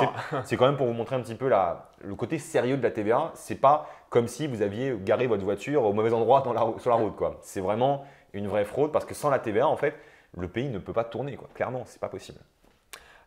c'est 0.44 0.56
quand 0.56 0.66
même 0.66 0.78
pour 0.78 0.86
vous 0.86 0.94
montrer 0.94 1.14
un 1.14 1.20
petit 1.20 1.34
peu 1.34 1.46
la, 1.46 1.90
le 2.00 2.14
côté 2.14 2.38
sérieux 2.38 2.78
de 2.78 2.82
la 2.82 2.90
TVA. 2.90 3.30
C'est 3.34 3.60
pas 3.60 3.86
comme 4.08 4.26
si 4.26 4.46
vous 4.46 4.62
aviez 4.62 4.96
garé 4.98 5.26
votre 5.26 5.44
voiture 5.44 5.84
au 5.84 5.92
mauvais 5.92 6.12
endroit 6.14 6.40
dans 6.40 6.54
la, 6.54 6.66
sur 6.78 6.90
la 6.90 6.96
route. 6.96 7.14
C'est 7.42 7.60
vraiment 7.60 8.06
une 8.32 8.48
vraie 8.48 8.64
fraude 8.64 8.92
parce 8.92 9.04
que 9.04 9.12
sans 9.12 9.28
la 9.28 9.38
TVA, 9.38 9.68
en 9.68 9.76
fait, 9.76 9.94
le 10.36 10.48
pays 10.48 10.70
ne 10.70 10.78
peut 10.78 10.94
pas 10.94 11.04
tourner. 11.04 11.36
Quoi. 11.36 11.48
Clairement, 11.54 11.82
c'est 11.84 12.00
pas 12.00 12.08
possible. 12.08 12.38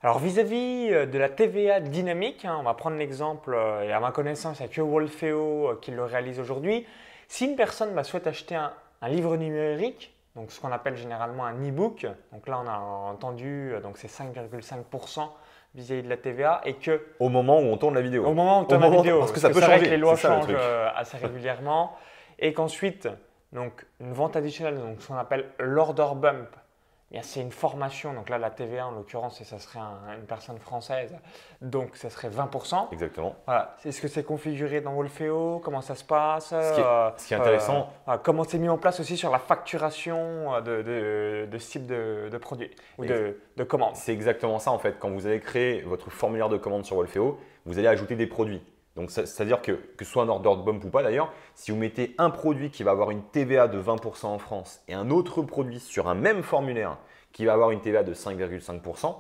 Alors 0.02 0.18
vis-à-vis 0.18 0.90
euh, 0.92 1.06
de 1.06 1.20
la 1.20 1.30
TVA 1.30 1.80
dynamique, 1.80 2.44
hein, 2.44 2.58
on 2.60 2.64
va 2.64 2.74
prendre 2.74 2.98
l'exemple, 2.98 3.54
euh, 3.54 3.84
et 3.84 3.92
à 3.92 4.00
ma 4.00 4.12
connaissance, 4.12 4.60
il 4.60 4.64
n'y 4.64 4.70
a 4.70 4.74
que 4.74 4.82
Wolfeo 4.82 5.70
euh, 5.70 5.80
qui 5.80 5.92
le 5.92 6.04
réalise 6.04 6.40
aujourd'hui. 6.40 6.88
Si 7.28 7.46
une 7.46 7.56
personne 7.56 7.94
bah, 7.94 8.04
souhaite 8.04 8.26
acheter 8.26 8.56
un 8.56 8.74
livre 9.10 9.38
numérique, 9.38 10.12
donc 10.36 10.52
ce 10.52 10.60
qu'on 10.60 10.72
appelle 10.72 10.96
généralement 10.96 11.46
un 11.46 11.56
e-book. 11.62 12.08
Donc 12.32 12.48
là, 12.48 12.62
on 12.64 12.68
a 12.68 12.78
entendu, 13.12 13.74
euh, 13.74 13.82
donc 13.82 13.98
c'est 13.98 14.08
5,5% 14.08 15.30
vis-à-vis 15.76 16.04
de 16.04 16.10
la 16.10 16.18
TVA 16.18 16.62
et 16.66 16.76
que 16.76 17.02
au 17.20 17.30
moment 17.30 17.60
où 17.60 17.64
on 17.64 17.78
tourne 17.78 17.96
la 17.96 18.02
vidéo. 18.02 18.26
Au 18.26 18.34
moment 18.34 18.60
où 18.60 18.62
on 18.62 18.66
tourne 18.66 18.82
la 18.82 18.90
vidéo, 18.90 19.20
parce 19.20 19.32
que 19.32 19.40
ça 19.40 19.50
peut 19.50 19.62
changer. 19.62 19.86
Que 19.86 19.90
les 19.90 19.98
lois 19.98 20.16
changent 20.16 20.46
euh, 20.50 20.90
assez 20.96 21.18
régulièrement 21.18 21.96
et 22.40 22.54
qu'ensuite, 22.54 23.08
donc 23.52 23.86
une 24.00 24.14
vente 24.14 24.36
additionnelle, 24.36 24.80
donc 24.80 25.02
ce 25.02 25.08
qu'on 25.08 25.18
appelle 25.18 25.50
l'order 25.60 26.08
bump, 26.16 26.50
c'est 27.22 27.42
une 27.42 27.52
formation. 27.52 28.14
Donc 28.14 28.30
là, 28.30 28.38
la 28.38 28.50
TVA, 28.50 28.88
en 28.88 28.92
l'occurrence, 28.92 29.44
ça 29.44 29.60
serait 29.60 29.80
une 30.18 30.26
personne 30.26 30.58
française. 30.60 31.14
Donc, 31.62 31.98
ça 31.98 32.10
serait 32.10 32.30
20%. 32.30 32.94
Exactement. 32.94 33.36
Voilà. 33.46 33.76
Est-ce 33.84 34.02
que 34.02 34.08
c'est 34.08 34.24
configuré 34.24 34.80
dans 34.80 34.94
Wolfeo? 34.94 35.60
Comment 35.60 35.82
ça 35.82 35.96
se 35.96 36.06
passe? 36.06 36.50
Ce 36.50 36.74
qui 36.74 37.34
est, 37.34 37.36
euh, 37.38 37.42
intéressant. 37.42 37.90
Euh, 38.08 38.18
comment 38.18 38.46
c'est 38.46 38.58
mis 38.58 38.70
en 38.70 38.78
place 38.78 39.00
aussi 39.02 39.18
sur 39.18 39.30
la 39.30 39.40
facturation 39.40 40.56
euh, 40.56 40.62
de, 40.62 41.52
de, 41.52 41.58
ce 41.58 41.72
type 41.72 41.86
de, 41.86 42.38
produits 42.38 42.72
ou 42.98 43.06
de, 43.06 43.38
de 43.58 43.64
commandes 43.64 43.96
C'est 43.96 44.14
exactement 44.14 44.60
ça, 44.60 44.72
en 44.72 44.80
fait. 44.80 44.96
Quand 44.98 45.10
vous 45.10 45.28
allez 45.28 45.42
créer 45.42 45.82
votre 45.82 46.10
formulaire 46.10 46.48
de 46.48 46.58
commande 46.58 46.86
sur 46.86 46.96
Wolfeo, 46.96 47.40
vous 47.66 47.78
allez 47.78 47.88
ajouter 47.88 48.16
des 48.16 48.28
produits. 48.28 48.62
Donc, 48.96 49.10
c'est-à-dire 49.10 49.62
que, 49.62 49.72
que 49.72 50.04
ce 50.04 50.12
soit 50.12 50.24
un 50.24 50.30
order 50.30 50.50
de 50.58 50.64
bump 50.64 50.84
ou 50.84 50.90
pas 50.90 51.02
d'ailleurs, 51.02 51.32
si 51.56 51.72
vous 51.72 51.78
mettez 51.78 52.14
un 52.18 52.30
produit 52.30 52.72
qui 52.72 52.84
va 52.84 52.92
avoir 52.92 53.12
une 53.12 53.24
TVA 53.24 53.68
de 53.68 53.82
20% 53.82 54.26
en 54.26 54.38
France 54.38 54.82
et 54.88 54.94
un 54.94 55.10
autre 55.10 55.42
produit 55.42 55.80
sur 55.80 56.10
un 56.10 56.16
même 56.16 56.44
formulaire 56.44 56.98
qui 57.32 57.46
va 57.46 57.54
avoir 57.54 57.72
une 57.72 57.80
TVA 57.80 58.04
de 58.04 58.14
5,5%, 58.14 59.16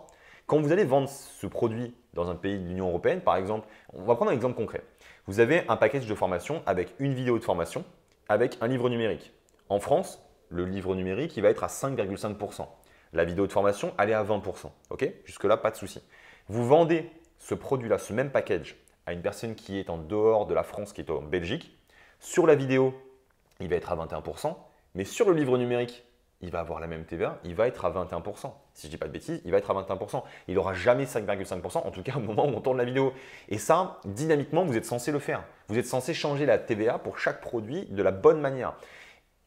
quand 0.46 0.60
vous 0.60 0.74
allez 0.74 0.84
vendre 0.84 1.08
ce 1.08 1.48
produit 1.48 1.96
dans 2.14 2.30
un 2.30 2.36
pays 2.36 2.60
de 2.60 2.68
l'Union 2.68 2.90
européenne, 2.90 3.22
par 3.22 3.38
exemple, 3.38 3.68
on 3.94 4.04
va 4.04 4.16
prendre 4.16 4.32
un 4.32 4.34
exemple 4.34 4.56
concret. 4.56 4.84
Vous 5.26 5.40
avez 5.40 5.64
un 5.70 5.78
package 5.78 6.08
de 6.08 6.16
formation 6.16 6.62
avec 6.66 6.94
une 7.00 7.14
vidéo 7.14 7.40
de 7.40 7.44
formation, 7.44 7.86
avec 8.28 8.58
un 8.60 8.68
livre 8.68 8.90
numérique. 8.90 9.32
En 9.70 9.80
France, 9.80 10.22
le 10.50 10.66
livre 10.66 10.96
numérique, 10.96 11.38
il 11.38 11.44
va 11.44 11.50
être 11.50 11.64
à 11.64 11.68
5,5%. 11.68 12.68
La 13.14 13.24
vidéo 13.24 13.48
de 13.48 13.52
formation, 13.54 13.94
elle 13.98 14.10
est 14.10 14.14
à 14.14 14.24
20%. 14.24 14.72
Ok? 14.90 15.10
Jusque-là, 15.24 15.56
pas 15.56 15.72
de 15.72 15.78
souci. 15.78 16.04
Vous 16.50 16.68
vendez 16.68 17.10
ce 17.38 17.56
produit-là, 17.56 17.98
ce 17.98 18.12
même 18.12 18.32
package, 18.32 18.76
à 19.12 19.14
une 19.14 19.22
personne 19.22 19.56
qui 19.56 19.78
est 19.78 19.90
en 19.90 19.98
dehors 19.98 20.48
de 20.48 20.54
la 20.54 20.64
France, 20.64 20.94
qui 20.94 21.02
est 21.02 21.12
en 21.12 21.22
Belgique. 21.22 21.78
Sur 22.20 22.48
la 22.48 22.56
vidéo, 22.56 22.94
il 23.60 23.70
va 23.70 23.76
être 23.76 23.92
à 23.92 23.96
21%, 23.96 24.56
mais 24.96 25.06
sur 25.06 25.30
le 25.30 25.36
livre 25.36 25.58
numérique, 25.58 26.04
il 26.42 26.50
va 26.50 26.60
avoir 26.60 26.80
la 26.80 26.88
même 26.88 27.06
TVA, 27.06 27.40
il 27.44 27.54
va 27.54 27.68
être 27.68 27.86
à 27.86 27.92
21%. 27.92 28.52
Si 28.74 28.88
je 28.88 28.92
dis 28.92 28.98
pas 28.98 29.08
de 29.08 29.12
bêtises, 29.12 29.42
il 29.46 29.52
va 29.52 29.58
être 29.58 29.70
à 29.70 29.74
21%. 29.74 30.24
Il 30.48 30.56
n'aura 30.56 30.74
jamais 30.74 31.06
5,5%, 31.06 31.78
en 31.86 31.92
tout 31.92 32.02
cas 32.02 32.14
au 32.16 32.20
moment 32.20 32.46
où 32.46 32.50
on 32.56 32.62
tourne 32.62 32.78
la 32.78 32.86
vidéo. 32.86 33.14
Et 33.50 33.60
ça, 33.60 34.00
dynamiquement, 34.06 34.66
vous 34.66 34.76
êtes 34.76 34.86
censé 34.86 35.12
le 35.12 35.20
faire. 35.20 35.44
Vous 35.68 35.78
êtes 35.78 35.86
censé 35.86 36.14
changer 36.14 36.46
la 36.46 36.58
TVA 36.58 36.98
pour 36.98 37.20
chaque 37.20 37.42
produit 37.42 37.86
de 37.86 38.02
la 38.02 38.12
bonne 38.12 38.42
manière. 38.42 38.74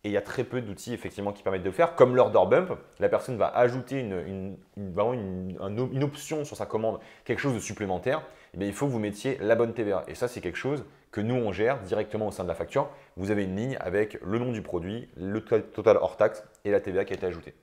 Et 0.04 0.09
il 0.09 0.12
y 0.12 0.18
a 0.18 0.23
très 0.23 0.44
peu 0.44 0.61
d'outils 0.61 0.92
effectivement 0.92 1.33
qui 1.33 1.42
permettent 1.42 1.62
de 1.62 1.68
le 1.68 1.75
faire, 1.75 1.94
comme 1.97 2.14
l'order 2.14 2.42
bump. 2.49 2.78
La 3.00 3.09
personne 3.09 3.38
va 3.38 3.49
ajouter 3.49 4.00
une, 4.00 4.56
une, 4.76 6.04
option 6.04 6.44
sur 6.44 6.56
sa 6.56 6.66
commande, 6.66 7.00
quelque 7.25 7.38
chose 7.38 7.54
de 7.54 7.59
supplémentaire. 7.59 8.23
Eh 8.59 8.65
il 8.65 8.73
faut 8.73 8.87
que 8.87 8.93
vous 8.93 8.99
mettiez 8.99 9.39
la 9.41 9.55
bonne 9.55 9.73
TVA. 9.73 10.05
Et 10.09 10.15
ça, 10.15 10.29
c'est 10.29 10.41
quelque 10.41 10.59
chose 10.59 10.85
que 11.11 11.21
nous, 11.21 11.35
on 11.35 11.53
gère 11.53 11.81
directement 11.81 12.29
au 12.29 12.31
sein 12.31 12.45
de 12.45 12.49
la 12.49 12.55
facture. 12.55 12.89
Vous 13.17 13.31
avez 13.31 13.45
une 13.45 13.57
ligne 13.57 13.77
avec 13.81 14.19
le 14.23 14.39
nom 14.39 14.53
du 14.53 14.63
produit, 14.63 15.09
le 15.17 15.41
total 15.41 15.97
hors 15.97 16.17
taxe 16.17 16.45
et 16.65 16.71
la 16.71 16.81
TVA 16.81 17.05
qui 17.05 17.13
a 17.13 17.17
été 17.17 17.27
ajoutée. 17.27 17.55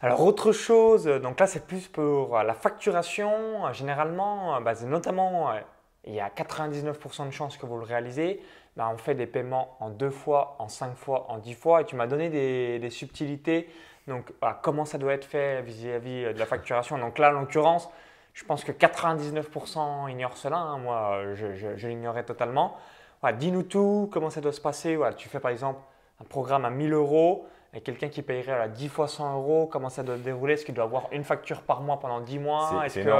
Alors 0.00 0.22
autre 0.22 0.52
chose, 0.52 1.06
donc 1.06 1.40
là 1.40 1.48
c'est 1.48 1.66
plus 1.66 1.88
pour 1.88 2.38
la 2.38 2.54
facturation. 2.54 3.72
Généralement, 3.72 4.60
bah, 4.60 4.74
notamment, 4.86 5.52
il 6.04 6.14
y 6.14 6.20
a 6.20 6.28
99% 6.28 7.26
de 7.26 7.30
chances 7.32 7.56
que 7.56 7.66
vous 7.66 7.78
le 7.78 7.84
réalisez. 7.84 8.40
Bah, 8.76 8.88
on 8.92 8.96
fait 8.96 9.16
des 9.16 9.26
paiements 9.26 9.76
en 9.80 9.90
deux 9.90 10.10
fois, 10.10 10.54
en 10.60 10.68
cinq 10.68 10.94
fois, 10.96 11.26
en 11.30 11.38
dix 11.38 11.54
fois. 11.54 11.80
Et 11.80 11.84
tu 11.84 11.96
m'as 11.96 12.06
donné 12.06 12.30
des, 12.30 12.90
subtilités. 12.90 13.68
Donc, 14.06 14.32
comment 14.62 14.84
ça 14.84 14.98
doit 14.98 15.14
être 15.14 15.24
fait 15.24 15.62
vis-à-vis 15.62 16.32
de 16.32 16.38
la 16.38 16.46
facturation. 16.46 16.96
Donc 16.98 17.18
là, 17.18 17.30
en 17.30 17.40
l'occurrence, 17.40 17.90
je 18.38 18.44
pense 18.44 18.62
que 18.62 18.70
99% 18.70 20.08
ignorent 20.10 20.36
cela. 20.36 20.58
Hein. 20.58 20.78
Moi, 20.78 21.34
je, 21.34 21.86
l'ignorais 21.88 22.22
totalement. 22.22 22.76
Dis-nous 23.36 23.64
tout, 23.64 24.08
comment 24.12 24.30
ça 24.30 24.40
doit 24.40 24.52
se 24.52 24.60
passer. 24.60 24.96
tu 25.16 25.28
fais 25.28 25.40
par 25.40 25.50
exemple 25.50 25.80
un 26.20 26.24
programme 26.24 26.64
à 26.64 26.70
1000 26.70 26.92
euros 26.92 27.46
et 27.74 27.80
quelqu'un 27.80 28.08
qui 28.08 28.22
payerait 28.22 28.52
à 28.52 28.68
10 28.68 28.88
fois 28.88 29.08
100 29.08 29.34
euros, 29.34 29.66
comment 29.66 29.88
ça 29.88 30.04
doit 30.04 30.16
se 30.16 30.22
dérouler? 30.22 30.54
Est-ce 30.54 30.64
qu'il 30.64 30.74
doit 30.74 30.84
avoir 30.84 31.08
une 31.10 31.24
facture 31.24 31.62
par 31.62 31.80
mois 31.80 31.98
pendant 31.98 32.20
10 32.20 32.38
mois? 32.38 32.84
Est-ce 32.86 33.00
que 33.00 33.10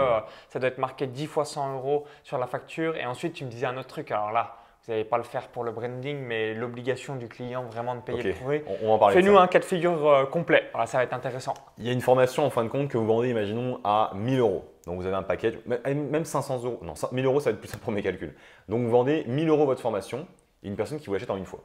ça 0.49 0.59
doit 0.61 0.69
être 0.69 0.79
marqué 0.79 1.09
10 1.09 1.27
fois 1.27 1.45
100 1.45 1.75
euros 1.75 2.05
sur 2.23 2.39
la 2.39 2.47
facture? 2.47 2.97
Et 2.97 3.05
ensuite, 3.05 3.33
tu 3.33 3.45
me 3.45 3.51
disais 3.51 3.67
un 3.67 3.77
autre 3.77 3.89
truc. 3.89 4.13
Alors 4.13 4.31
là, 4.31 4.55
vous 4.87 4.93
n'allez 4.93 5.05
pas 5.05 5.19
le 5.19 5.25
faire 5.25 5.49
pour 5.49 5.65
le 5.65 5.73
branding, 5.73 6.17
mais 6.21 6.55
l'obligation 6.55 7.17
du 7.17 7.27
client 7.27 7.65
vraiment 7.65 7.97
de 7.97 8.03
payer 8.03 8.23
le 8.23 8.35
produit. 8.35 8.63
On, 8.85 8.93
on 8.95 9.09
Fais-nous 9.11 9.37
un 9.37 9.49
cas 9.49 9.59
de 9.59 9.65
figure 9.65 10.09
euh, 10.09 10.27
complet. 10.27 10.71
ça 10.87 10.99
va 10.99 11.05
être 11.05 11.13
intéressant. 11.13 11.55
Il 11.77 11.87
y 11.87 11.91
a 11.91 11.93
une 11.93 12.01
formation 12.01 12.47
en 12.47 12.51
fin 12.51 12.63
de 12.63 12.69
compte 12.69 12.89
que 12.89 12.97
vous 12.97 13.07
vendez, 13.07 13.31
imaginons, 13.31 13.81
à 13.83 14.13
1000 14.15 14.39
euros. 14.39 14.65
Donc 14.89 14.99
vous 15.01 15.07
avez 15.07 15.17
un 15.17 15.23
package, 15.23 15.55
même 15.87 16.25
500 16.25 16.65
euros. 16.65 16.81
Non, 16.83 16.95
1000 17.13 17.25
euros, 17.27 17.41
ça 17.41 17.51
va 17.51 17.55
être 17.55 17.61
plus 17.61 17.69
simple 17.69 17.85
pour 17.85 17.93
mes 17.93 18.03
calculs. 18.03 18.35
Donc 18.69 18.83
vous 18.83 18.91
vendez 18.91 19.23
1000 19.27 19.49
euros 19.51 19.67
votre 19.67 19.83
formation 19.83 20.27
et 20.63 20.69
une 20.69 20.77
personne 20.77 20.99
qui 20.99 21.07
vous 21.07 21.13
l'achète 21.13 21.31
en 21.31 21.37
une 21.37 21.45
fois. 21.45 21.63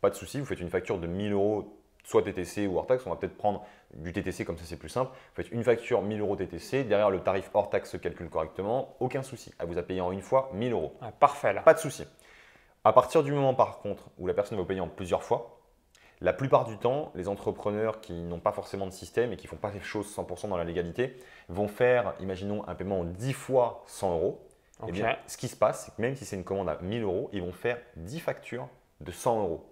Pas 0.00 0.08
de 0.08 0.14
souci, 0.14 0.40
vous 0.40 0.46
faites 0.46 0.60
une 0.60 0.70
facture 0.70 0.98
de 0.98 1.06
1000 1.06 1.32
euros 1.32 1.78
soit 2.04 2.22
TTC 2.22 2.66
ou 2.66 2.78
hors 2.78 2.86
taxe. 2.86 3.06
On 3.06 3.10
va 3.10 3.16
peut-être 3.16 3.36
prendre 3.36 3.66
du 3.94 4.14
TTC 4.14 4.46
comme 4.46 4.56
ça 4.56 4.64
c'est 4.66 4.78
plus 4.78 4.88
simple. 4.88 5.10
Vous 5.12 5.42
faites 5.42 5.52
une 5.52 5.62
facture 5.62 6.00
1000 6.00 6.20
euros 6.20 6.36
TTC, 6.36 6.84
derrière 6.84 7.10
le 7.10 7.20
tarif 7.20 7.50
hors 7.52 7.68
taxe 7.68 7.90
se 7.90 7.98
calcule 7.98 8.30
correctement, 8.30 8.96
aucun 8.98 9.22
souci. 9.22 9.52
Elle 9.58 9.66
vous 9.66 9.78
a 9.78 9.82
payé 9.82 10.00
en 10.00 10.10
une 10.10 10.22
fois 10.22 10.50
1000 10.54 10.72
euros. 10.72 10.94
parfait 11.20 11.52
là. 11.52 11.60
Pas 11.60 11.74
de 11.74 11.78
souci. 11.78 12.04
À 12.82 12.94
partir 12.94 13.22
du 13.22 13.32
moment 13.32 13.52
par 13.52 13.80
contre 13.80 14.08
où 14.18 14.26
la 14.26 14.32
personne 14.32 14.56
va 14.56 14.64
payer 14.64 14.80
en 14.80 14.88
plusieurs 14.88 15.22
fois, 15.22 15.53
la 16.20 16.32
plupart 16.32 16.64
du 16.64 16.78
temps, 16.78 17.12
les 17.14 17.28
entrepreneurs 17.28 18.00
qui 18.00 18.12
n'ont 18.12 18.40
pas 18.40 18.52
forcément 18.52 18.86
de 18.86 18.92
système 18.92 19.32
et 19.32 19.36
qui 19.36 19.46
ne 19.46 19.50
font 19.50 19.56
pas 19.56 19.70
les 19.70 19.80
choses 19.80 20.06
100% 20.14 20.48
dans 20.48 20.56
la 20.56 20.64
légalité 20.64 21.16
vont 21.48 21.68
faire, 21.68 22.14
imaginons, 22.20 22.66
un 22.68 22.74
paiement 22.74 23.00
en 23.00 23.04
10 23.04 23.32
fois 23.32 23.82
100 23.86 24.14
euros. 24.14 24.40
Eh 24.88 24.92
bien, 24.92 25.16
ce 25.26 25.36
qui 25.36 25.48
se 25.48 25.56
passe, 25.56 25.84
c'est 25.84 25.94
que 25.94 26.02
même 26.02 26.16
si 26.16 26.24
c'est 26.24 26.36
une 26.36 26.44
commande 26.44 26.68
à 26.68 26.78
1000 26.80 27.02
euros, 27.02 27.30
ils 27.32 27.42
vont 27.42 27.52
faire 27.52 27.78
10 27.96 28.20
factures 28.20 28.68
de 29.00 29.12
100 29.12 29.40
euros. 29.40 29.70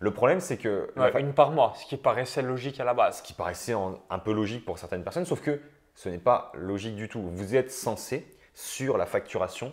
Le 0.00 0.12
problème, 0.12 0.40
c'est 0.40 0.56
que. 0.56 0.92
une 1.18 1.34
par 1.34 1.50
mois, 1.50 1.74
ce 1.76 1.86
qui 1.86 1.96
paraissait 1.96 2.42
logique 2.42 2.80
à 2.80 2.84
la 2.84 2.94
base. 2.94 3.18
Ce 3.18 3.22
qui 3.22 3.32
paraissait 3.32 3.74
un 3.74 4.18
peu 4.18 4.32
logique 4.32 4.64
pour 4.64 4.78
certaines 4.78 5.04
personnes, 5.04 5.26
sauf 5.26 5.40
que 5.40 5.60
ce 5.94 6.08
n'est 6.08 6.18
pas 6.18 6.50
logique 6.54 6.96
du 6.96 7.08
tout. 7.08 7.22
Vous 7.22 7.54
êtes 7.54 7.70
censé, 7.70 8.26
sur 8.54 8.98
la 8.98 9.06
facturation, 9.06 9.72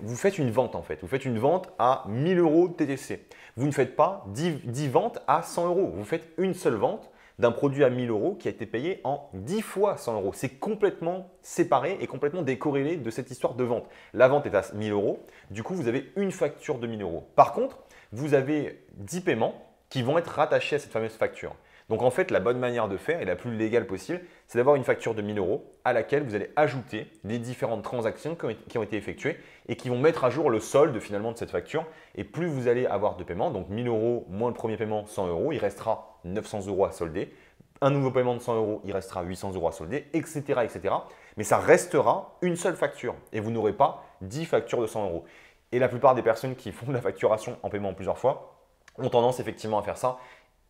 Vous 0.00 0.16
faites 0.16 0.38
une 0.38 0.50
vente 0.50 0.74
en 0.74 0.82
fait. 0.82 1.00
Vous 1.00 1.08
faites 1.08 1.24
une 1.24 1.38
vente 1.38 1.72
à 1.78 2.04
1000 2.08 2.38
euros 2.38 2.68
de 2.68 2.74
TTC. 2.74 3.26
Vous 3.56 3.66
ne 3.66 3.72
faites 3.72 3.96
pas 3.96 4.24
10, 4.28 4.66
10 4.66 4.88
ventes 4.88 5.18
à 5.26 5.42
100 5.42 5.68
euros. 5.68 5.92
Vous 5.94 6.04
faites 6.04 6.28
une 6.38 6.54
seule 6.54 6.74
vente 6.74 7.10
d'un 7.38 7.52
produit 7.52 7.84
à 7.84 7.90
1000 7.90 8.10
euros 8.10 8.34
qui 8.34 8.48
a 8.48 8.50
été 8.50 8.66
payé 8.66 9.00
en 9.04 9.28
10 9.34 9.62
fois 9.62 9.96
100 9.96 10.14
euros. 10.14 10.32
C'est 10.34 10.58
complètement 10.58 11.30
séparé 11.42 11.98
et 12.00 12.06
complètement 12.06 12.42
décorrélé 12.42 12.96
de 12.96 13.10
cette 13.10 13.30
histoire 13.30 13.54
de 13.54 13.64
vente. 13.64 13.86
La 14.14 14.28
vente 14.28 14.46
est 14.46 14.54
à 14.54 14.62
1000 14.74 14.92
euros. 14.92 15.24
Du 15.50 15.62
coup, 15.62 15.74
vous 15.74 15.88
avez 15.88 16.12
une 16.16 16.32
facture 16.32 16.78
de 16.78 16.86
1000 16.86 17.02
euros. 17.02 17.28
Par 17.34 17.52
contre, 17.52 17.78
vous 18.12 18.34
avez 18.34 18.84
10 18.94 19.22
paiements 19.22 19.54
qui 19.88 20.02
vont 20.02 20.18
être 20.18 20.28
rattachés 20.28 20.76
à 20.76 20.78
cette 20.78 20.92
fameuse 20.92 21.12
facture. 21.12 21.54
Donc 21.88 22.02
en 22.02 22.10
fait, 22.10 22.32
la 22.32 22.40
bonne 22.40 22.58
manière 22.58 22.88
de 22.88 22.96
faire 22.96 23.20
et 23.20 23.24
la 23.24 23.36
plus 23.36 23.54
légale 23.54 23.86
possible, 23.86 24.20
c'est 24.48 24.58
d'avoir 24.58 24.74
une 24.74 24.82
facture 24.82 25.14
de 25.14 25.22
1000 25.22 25.38
euros 25.38 25.72
à 25.84 25.92
laquelle 25.92 26.24
vous 26.24 26.34
allez 26.34 26.50
ajouter 26.56 27.06
les 27.22 27.38
différentes 27.38 27.84
transactions 27.84 28.36
qui 28.68 28.78
ont 28.78 28.82
été 28.82 28.96
effectuées 28.96 29.38
et 29.68 29.76
qui 29.76 29.88
vont 29.88 29.98
mettre 29.98 30.24
à 30.24 30.30
jour 30.30 30.50
le 30.50 30.58
solde 30.58 30.98
finalement 30.98 31.30
de 31.30 31.38
cette 31.38 31.52
facture. 31.52 31.86
Et 32.16 32.24
plus 32.24 32.46
vous 32.46 32.66
allez 32.66 32.86
avoir 32.86 33.16
de 33.16 33.22
paiements, 33.22 33.50
donc 33.50 33.68
1000 33.68 33.86
euros 33.86 34.26
moins 34.28 34.48
le 34.48 34.54
premier 34.54 34.76
paiement 34.76 35.06
100 35.06 35.28
euros, 35.28 35.52
il 35.52 35.58
restera 35.58 36.18
900 36.24 36.66
euros 36.66 36.86
à 36.86 36.90
solder. 36.90 37.32
Un 37.80 37.90
nouveau 37.90 38.10
paiement 38.10 38.34
de 38.34 38.40
100 38.40 38.56
euros, 38.56 38.80
il 38.84 38.92
restera 38.92 39.22
800 39.22 39.52
euros 39.54 39.68
à 39.68 39.72
solder, 39.72 40.06
etc., 40.12 40.40
etc. 40.64 40.94
Mais 41.36 41.44
ça 41.44 41.58
restera 41.58 42.36
une 42.42 42.56
seule 42.56 42.74
facture 42.74 43.14
et 43.32 43.38
vous 43.38 43.50
n'aurez 43.50 43.74
pas 43.74 44.02
10 44.22 44.46
factures 44.46 44.80
de 44.80 44.86
100 44.86 45.04
euros. 45.04 45.24
Et 45.70 45.78
la 45.78 45.88
plupart 45.88 46.14
des 46.14 46.22
personnes 46.22 46.56
qui 46.56 46.72
font 46.72 46.86
de 46.86 46.92
la 46.92 47.00
facturation 47.00 47.58
en 47.62 47.68
paiement 47.68 47.90
en 47.90 47.94
plusieurs 47.94 48.18
fois 48.18 48.54
ont 48.98 49.10
tendance 49.10 49.40
effectivement 49.40 49.78
à 49.78 49.82
faire 49.82 49.98
ça. 49.98 50.18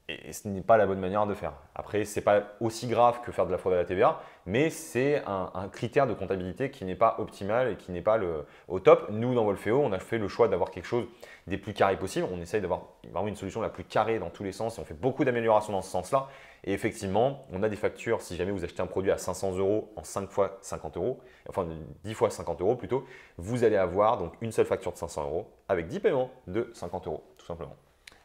Et 0.09 0.33
ce 0.33 0.47
n'est 0.47 0.61
pas 0.61 0.77
la 0.77 0.87
bonne 0.87 1.01
manière 1.01 1.27
de 1.27 1.35
faire. 1.35 1.55
Après, 1.75 2.05
ce 2.05 2.21
n'est 2.21 2.25
pas 2.25 2.43
aussi 2.61 2.87
grave 2.87 3.23
que 3.25 3.33
faire 3.33 3.45
de 3.45 3.51
la 3.51 3.59
fraude 3.59 3.73
à 3.73 3.79
la 3.79 3.85
TVA, 3.85 4.21
mais 4.45 4.71
c'est 4.71 5.21
un, 5.27 5.69
critère 5.73 6.07
de 6.07 6.15
comptabilité 6.15 6.71
qui 6.71 6.85
n'est 6.85 6.95
pas 6.95 7.17
optimal 7.19 7.73
et 7.73 7.77
qui 7.77 7.91
n'est 7.91 8.03
pas 8.03 8.21
au 8.69 8.79
top. 8.79 9.09
Nous, 9.11 9.35
dans 9.35 9.45
Wolfeo, 9.45 9.81
on 9.83 9.91
a 9.91 9.99
fait 9.99 10.19
le 10.19 10.29
choix 10.29 10.47
d'avoir 10.47 10.71
quelque 10.71 10.85
chose 10.85 11.07
des 11.49 11.59
plus 11.59 11.75
carrés 11.75 11.99
possible. 11.99 12.29
On 12.33 12.41
essaye 12.41 12.61
d'avoir 12.61 12.83
vraiment 13.11 13.27
une 13.27 13.35
solution 13.35 13.61
la 13.61 13.69
plus 13.69 13.83
carrée 13.83 14.21
dans 14.21 14.31
tous 14.31 14.45
les 14.45 14.53
sens 14.53 14.79
et 14.79 14.81
on 14.81 14.85
fait 14.85 14.95
beaucoup 14.95 15.25
d'améliorations 15.25 15.73
dans 15.73 15.83
ce 15.83 15.91
sens-là. 15.91 16.29
Et 16.63 16.73
effectivement, 16.73 17.45
on 17.53 17.65
a 17.65 17.69
des 17.69 17.77
factures, 17.77 18.23
si 18.23 18.37
jamais 18.37 18.53
vous 18.53 18.63
achetez 18.63 18.83
un 18.83 18.87
produit 18.87 19.11
à 19.11 19.19
500 19.19 19.57
euros 19.57 19.93
en 19.97 20.05
5 20.05 20.31
fois 20.31 20.59
50 20.61 20.97
euros, 20.99 21.19
enfin 21.49 21.67
10 22.05 22.15
fois 22.15 22.31
50 22.31 22.61
euros 22.61 22.77
plutôt, 22.77 23.05
vous 23.39 23.65
allez 23.65 23.77
avoir 23.77 24.19
donc 24.19 24.35
une 24.41 24.53
seule 24.53 24.67
facture 24.67 24.93
de 24.93 24.99
500 24.99 25.25
euros 25.25 25.51
avec 25.69 25.89
10 25.89 25.99
paiements 25.99 26.31
de 26.47 26.71
50 26.75 27.09
euros, 27.09 27.25
tout 27.39 27.47
simplement. 27.47 27.77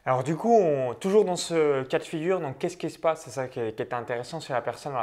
Alors 0.04 0.24
du 0.24 0.36
coup, 0.36 0.60
toujours 1.00 1.24
dans 1.24 1.36
ce 1.36 1.82
cas 1.84 1.98
de 1.98 2.04
figure, 2.04 2.40
donc 2.40 2.58
qu'est-ce 2.58 2.76
qui 2.76 2.90
se 2.90 2.98
passe? 2.98 3.22
C'est 3.22 3.30
ça 3.30 3.46
qui, 3.46 3.60
est, 3.60 3.92
intéressant, 3.92 4.40
c'est 4.40 4.52
la 4.52 4.60
personne 4.60 4.94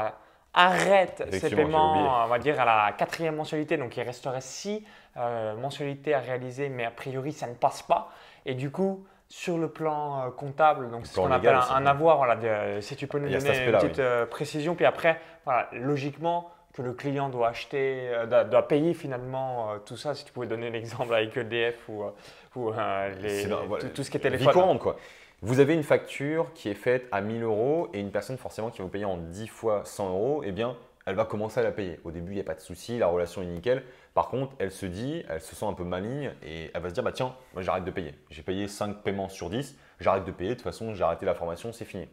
arrête 0.53 1.23
ses 1.31 1.49
paiements, 1.49 2.23
on 2.25 2.27
va 2.27 2.39
dire 2.39 2.59
à 2.59 2.65
la 2.65 2.91
quatrième 2.93 3.35
mensualité, 3.35 3.77
donc 3.77 3.95
il 3.97 4.03
resterait 4.03 4.41
six 4.41 4.83
euh, 5.17 5.55
mensualités 5.55 6.13
à 6.13 6.19
réaliser, 6.19 6.69
mais 6.69 6.85
a 6.85 6.91
priori 6.91 7.31
ça 7.31 7.47
ne 7.47 7.53
passe 7.53 7.81
pas. 7.81 8.11
Et 8.45 8.55
du 8.55 8.71
coup, 8.71 9.05
sur 9.27 9.57
le 9.57 9.69
plan 9.69 10.21
euh, 10.21 10.29
comptable, 10.31 10.89
donc 10.89 11.05
c'est 11.05 11.13
ce 11.13 11.19
qu'on 11.19 11.31
appelle 11.31 11.55
un, 11.55 11.85
avoir. 11.85 12.17
Voilà, 12.17 12.81
si 12.81 12.95
tu 12.95 13.07
peux 13.07 13.19
nous 13.19 13.29
donner 13.29 13.65
une 13.65 13.71
petite 13.71 13.99
euh, 13.99 14.25
précision, 14.25 14.75
puis 14.75 14.85
après, 14.85 15.19
voilà, 15.45 15.69
logiquement 15.73 16.49
que 16.73 16.81
le 16.81 16.93
client 16.93 17.29
doit 17.29 17.49
acheter, 17.49 18.11
doit, 18.49 18.67
payer 18.67 18.93
finalement 18.93 19.69
tout 19.85 19.97
ça. 19.97 20.13
Si 20.13 20.23
tu 20.23 20.31
pouvais 20.31 20.47
donner 20.47 20.69
l'exemple 20.71 21.13
avec 21.13 21.35
EDF 21.35 21.89
ou, 21.89 22.03
ou 22.67 22.73
les, 23.21 23.47
tout, 23.93 24.03
ce 24.03 24.09
qui 24.09 24.17
est 24.17 24.19
téléphone. 24.19 24.53
courante, 24.53 24.79
quoi. 24.79 24.97
Vous 25.41 25.61
avez 25.61 25.73
une 25.73 25.83
facture 25.83 26.51
qui 26.53 26.67
est 26.67 26.73
faite 26.75 27.07
à 27.11 27.21
1000 27.21 27.43
euros 27.43 27.89
et 27.93 27.99
une 27.99 28.11
personne 28.11 28.37
forcément 28.37 28.69
qui 28.69 28.79
va 28.79 28.83
vous 28.83 28.89
payer 28.89 29.05
en 29.05 29.17
10 29.17 29.47
fois 29.47 29.83
100 29.85 30.09
euros, 30.09 30.41
eh 30.45 30.51
bien, 30.51 30.75
elle 31.05 31.15
va 31.15 31.25
commencer 31.25 31.61
à 31.61 31.63
la 31.63 31.71
payer. 31.71 31.99
Au 32.03 32.11
début, 32.11 32.33
il 32.33 32.35
n'y 32.35 32.41
a 32.41 32.43
pas 32.43 32.55
de 32.55 32.59
souci, 32.59 32.97
la 32.97 33.07
relation 33.07 33.41
est 33.41 33.45
nickel. 33.45 33.83
Par 34.13 34.27
contre, 34.27 34.53
elle 34.59 34.71
se 34.71 34.85
dit, 34.85 35.23
elle 35.29 35.39
se 35.39 35.55
sent 35.55 35.65
un 35.65 35.73
peu 35.73 35.85
maligne 35.85 36.33
et 36.43 36.71
elle 36.73 36.81
va 36.81 36.89
se 36.89 36.93
dire, 36.93 37.03
bah 37.03 37.13
tiens, 37.13 37.33
moi 37.53 37.63
j'arrête 37.63 37.85
de 37.85 37.91
payer. 37.91 38.15
J'ai 38.29 38.43
payé 38.43 38.67
5 38.67 39.01
paiements 39.01 39.29
sur 39.29 39.49
10, 39.49 39.77
j'arrête 40.01 40.25
de 40.25 40.31
payer, 40.31 40.49
de 40.49 40.55
toute 40.55 40.63
façon, 40.63 40.93
j'ai 40.93 41.03
arrêté 41.03 41.25
la 41.25 41.35
formation, 41.35 41.71
c'est 41.71 41.85
fini. 41.85 42.07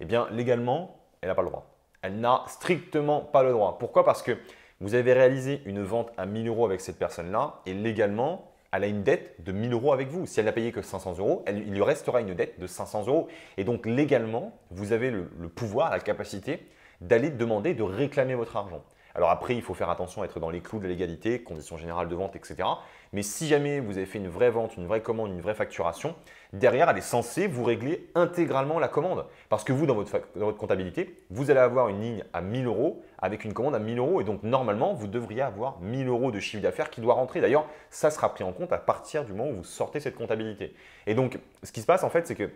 Eh 0.00 0.04
bien, 0.04 0.28
légalement, 0.30 1.00
elle 1.22 1.30
n'a 1.30 1.34
pas 1.34 1.42
le 1.42 1.48
droit. 1.48 1.66
Elle 2.02 2.20
n'a 2.20 2.44
strictement 2.46 3.20
pas 3.20 3.42
le 3.42 3.52
droit. 3.52 3.78
Pourquoi? 3.78 4.04
Parce 4.04 4.22
que 4.22 4.36
vous 4.80 4.94
avez 4.94 5.14
réalisé 5.14 5.62
une 5.64 5.82
vente 5.82 6.12
à 6.18 6.26
1000 6.26 6.46
euros 6.48 6.66
avec 6.66 6.82
cette 6.82 6.98
personne-là 6.98 7.62
et 7.64 7.72
légalement, 7.72 8.52
elle 8.72 8.84
a 8.84 8.86
une 8.86 9.02
dette 9.02 9.42
de 9.42 9.52
1000 9.52 9.72
euros 9.72 9.92
avec 9.92 10.08
vous. 10.08 10.26
Si 10.26 10.40
elle 10.40 10.46
n'a 10.46 10.52
payé 10.52 10.72
que 10.72 10.82
500 10.82 11.18
euros, 11.18 11.44
il 11.48 11.72
lui 11.72 11.82
restera 11.82 12.20
une 12.20 12.34
dette 12.34 12.58
de 12.60 12.66
500 12.66 13.06
euros. 13.06 13.28
Et 13.56 13.64
donc 13.64 13.86
légalement, 13.86 14.58
vous 14.70 14.92
avez 14.92 15.10
le, 15.10 15.26
pouvoir, 15.48 15.90
la 15.90 16.00
capacité 16.00 16.66
d'aller 17.00 17.30
demander, 17.30 17.74
de 17.74 17.82
réclamer 17.82 18.34
votre 18.34 18.56
argent. 18.56 18.82
Alors 19.14 19.30
après, 19.30 19.54
il 19.54 19.62
faut 19.62 19.74
faire 19.74 19.90
attention 19.90 20.22
à 20.22 20.26
être 20.26 20.40
dans 20.40 20.50
les 20.50 20.60
clous 20.60 20.78
de 20.78 20.84
la 20.84 20.90
légalité, 20.90 21.42
conditions 21.42 21.78
générales 21.78 22.08
de 22.08 22.14
vente, 22.14 22.36
etc. 22.36 22.68
Mais 23.16 23.22
si 23.22 23.46
jamais 23.48 23.80
vous 23.80 23.96
avez 23.96 24.04
fait 24.04 24.18
une 24.18 24.28
vraie 24.28 24.50
vente, 24.50 24.76
une 24.76 24.86
vraie 24.86 25.00
commande, 25.00 25.30
une 25.30 25.40
vraie 25.40 25.54
facturation, 25.54 26.14
derrière, 26.52 26.90
elle 26.90 26.98
est 26.98 27.00
censée 27.00 27.46
vous 27.46 27.64
régler 27.64 28.10
intégralement 28.14 28.78
la 28.78 28.88
commande. 28.88 29.24
Parce 29.48 29.64
que 29.64 29.72
vous, 29.72 29.86
dans 29.86 29.94
votre, 29.94 30.20
comptabilité, 30.58 31.16
vous 31.30 31.50
allez 31.50 31.60
avoir 31.60 31.88
une 31.88 32.02
ligne 32.02 32.24
à 32.34 32.42
1000 32.42 32.66
euros 32.66 33.02
avec 33.16 33.44
une 33.44 33.54
commande 33.54 33.74
à 33.74 33.78
1000 33.78 33.96
euros. 34.00 34.20
Et 34.20 34.24
donc, 34.24 34.42
normalement, 34.42 34.92
vous 34.92 35.06
devriez 35.06 35.40
avoir 35.40 35.80
1000 35.80 36.08
euros 36.08 36.30
de 36.30 36.40
chiffre 36.40 36.62
d'affaires 36.62 36.90
qui 36.90 37.00
doit 37.00 37.14
rentrer. 37.14 37.40
D'ailleurs, 37.40 37.64
ça 37.88 38.10
sera 38.10 38.34
pris 38.34 38.44
en 38.44 38.52
compte 38.52 38.70
à 38.74 38.76
partir 38.76 39.24
du 39.24 39.32
moment 39.32 39.48
où 39.48 39.54
vous 39.54 39.64
sortez 39.64 39.98
cette 39.98 40.16
comptabilité. 40.16 40.74
Et 41.06 41.14
donc, 41.14 41.38
ce 41.62 41.72
qui 41.72 41.80
se 41.80 41.86
passe, 41.86 42.04
en 42.04 42.10
fait, 42.10 42.26
c'est 42.26 42.34
que 42.34 42.50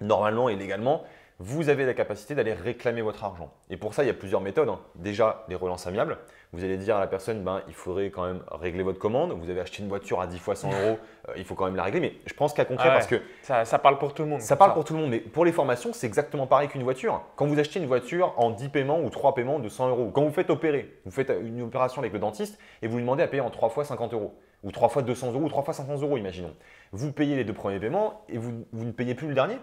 normalement 0.00 0.48
et 0.48 0.56
légalement, 0.56 1.04
vous 1.42 1.70
avez 1.70 1.86
la 1.86 1.94
capacité 1.94 2.34
d'aller 2.34 2.52
réclamer 2.52 3.00
votre 3.00 3.24
argent. 3.24 3.50
Et 3.70 3.78
pour 3.78 3.94
ça, 3.94 4.04
il 4.04 4.06
y 4.06 4.10
a 4.10 4.14
plusieurs 4.14 4.42
méthodes. 4.42 4.68
Hein. 4.68 4.78
Déjà, 4.94 5.46
les 5.48 5.54
relances 5.54 5.86
amiables. 5.86 6.18
Vous 6.52 6.64
allez 6.64 6.76
dire 6.76 6.96
à 6.96 7.00
la 7.00 7.06
personne, 7.06 7.42
ben, 7.42 7.62
il 7.66 7.72
faudrait 7.72 8.10
quand 8.10 8.26
même 8.26 8.42
régler 8.50 8.82
votre 8.82 8.98
commande. 8.98 9.32
Vous 9.32 9.48
avez 9.48 9.60
acheté 9.60 9.82
une 9.82 9.88
voiture 9.88 10.20
à 10.20 10.26
10 10.26 10.38
fois 10.38 10.54
100 10.54 10.68
euros, 10.68 10.98
euh, 11.28 11.32
il 11.38 11.44
faut 11.44 11.54
quand 11.54 11.64
même 11.64 11.76
la 11.76 11.84
régler. 11.84 12.00
Mais 12.00 12.12
je 12.26 12.34
pense 12.34 12.52
qu'à 12.52 12.66
concret, 12.66 12.88
parce 12.88 13.06
que… 13.06 13.22
Ça, 13.42 13.78
parle 13.78 13.96
pour 13.96 14.12
tout 14.12 14.22
le 14.22 14.28
monde. 14.28 14.42
Ça 14.42 14.56
parle 14.56 14.74
pour 14.74 14.84
tout 14.84 14.92
le 14.92 15.00
monde. 15.00 15.10
Mais 15.10 15.20
pour 15.20 15.46
les 15.46 15.52
formations, 15.52 15.94
c'est 15.94 16.06
exactement 16.06 16.46
pareil 16.46 16.68
qu'une 16.68 16.82
voiture. 16.82 17.22
Quand 17.36 17.46
vous 17.46 17.58
achetez 17.58 17.80
une 17.80 17.86
voiture 17.86 18.34
en 18.36 18.50
10 18.50 18.68
paiements 18.68 19.00
ou 19.00 19.08
3 19.08 19.34
paiements 19.34 19.58
de 19.58 19.68
100 19.70 19.88
euros, 19.88 20.10
quand 20.12 20.22
vous 20.22 20.32
faites 20.32 20.50
opérer, 20.50 20.94
vous 21.06 21.10
faites 21.10 21.32
une 21.42 21.62
opération 21.62 22.02
avec 22.02 22.12
le 22.12 22.18
dentiste 22.18 22.58
et 22.82 22.86
vous 22.86 22.96
lui 22.96 23.02
demandez 23.02 23.22
à 23.22 23.28
payer 23.28 23.40
en 23.40 23.50
3 23.50 23.70
fois 23.70 23.84
50 23.84 24.12
euros 24.12 24.38
ou 24.62 24.72
3 24.72 24.90
fois 24.90 25.00
200 25.00 25.32
euros 25.32 25.44
ou 25.44 25.48
3 25.48 25.62
fois 25.62 25.72
500 25.72 26.02
euros, 26.02 26.18
imaginons. 26.18 26.54
Vous 26.92 27.12
payez 27.12 27.34
les 27.34 27.44
deux 27.44 27.54
premiers 27.54 27.80
paiements 27.80 28.26
et 28.28 28.36
vous 28.36 28.52
ne 28.74 28.92
payez 28.92 29.14
plus 29.14 29.28
le 29.28 29.34
dernier 29.34 29.56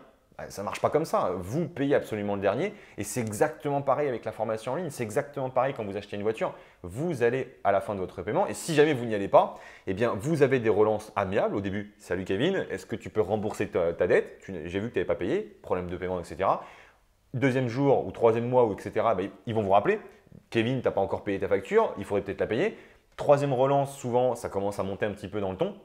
ça 0.50 0.62
ne 0.62 0.66
marche 0.66 0.82
pas 0.82 0.92
comme 0.92 1.06
ça. 1.06 1.32
Vous 1.40 1.68
payez 1.68 1.96
absolument 1.96 2.36
le 2.36 2.42
dernier. 2.42 2.74
Et 2.98 3.04
c'est 3.04 3.22
exactement 3.22 3.82
pareil 3.82 4.08
avec 4.08 4.24
la 4.24 4.32
formation 4.32 4.74
en 4.74 4.76
ligne. 4.76 4.92
C'est 4.92 5.04
exactement 5.04 5.50
pareil 5.50 5.74
quand 5.76 5.84
vous 5.84 5.98
achetez 5.98 6.16
une 6.16 6.22
voiture. 6.22 6.54
Vous 6.84 7.24
allez 7.24 7.58
à 7.64 7.72
la 7.72 7.82
fin 7.82 7.96
de 7.96 8.00
votre 8.00 8.22
paiement. 8.22 8.46
Et 8.46 8.54
si 8.54 8.76
jamais 8.76 8.94
vous 8.94 9.06
n'y 9.06 9.16
allez 9.16 9.28
pas, 9.28 9.60
eh 9.88 9.96
bien, 9.96 10.14
vous 10.16 10.44
avez 10.44 10.60
des 10.60 10.70
relances 10.70 11.12
amiables. 11.16 11.56
Au 11.56 11.62
début, 11.62 11.96
salut 11.98 12.24
Kevin, 12.24 12.68
est-ce 12.70 12.86
que 12.86 12.96
tu 12.96 13.10
peux 13.10 13.22
rembourser 13.22 13.68
ta, 13.68 13.94
dette? 13.94 14.40
J'ai 14.66 14.80
vu 14.80 14.90
que 14.90 14.94
tu 14.94 15.00
n'avais 15.00 15.06
pas 15.06 15.16
payé, 15.16 15.42
problème 15.64 15.90
de 15.90 15.98
paiement, 15.98 16.20
etc. 16.20 16.48
Deuxième 17.34 17.68
jour 17.68 18.06
ou 18.06 18.12
troisième 18.12 18.48
mois, 18.48 18.66
ou 18.66 18.74
etc., 18.74 18.92
bah, 18.96 19.24
ils 19.48 19.56
vont 19.56 19.64
vous 19.64 19.72
rappeler. 19.72 20.00
Kevin, 20.52 20.82
tu 20.82 20.86
n'as 20.86 20.92
pas 20.92 21.02
encore 21.02 21.24
payé 21.24 21.40
ta 21.40 21.48
facture, 21.48 21.94
il 21.98 22.06
faudrait 22.06 22.22
peut-être 22.22 22.42
la 22.42 22.48
payer. 22.48 22.78
Troisième 23.16 23.54
relance, 23.54 23.98
souvent, 23.98 24.36
ça 24.36 24.50
commence 24.50 24.78
à 24.78 24.84
monter 24.84 25.08
un 25.08 25.12
petit 25.12 25.28
peu 25.28 25.42
dans 25.42 25.52
le 25.52 25.58
ton. 25.58 25.76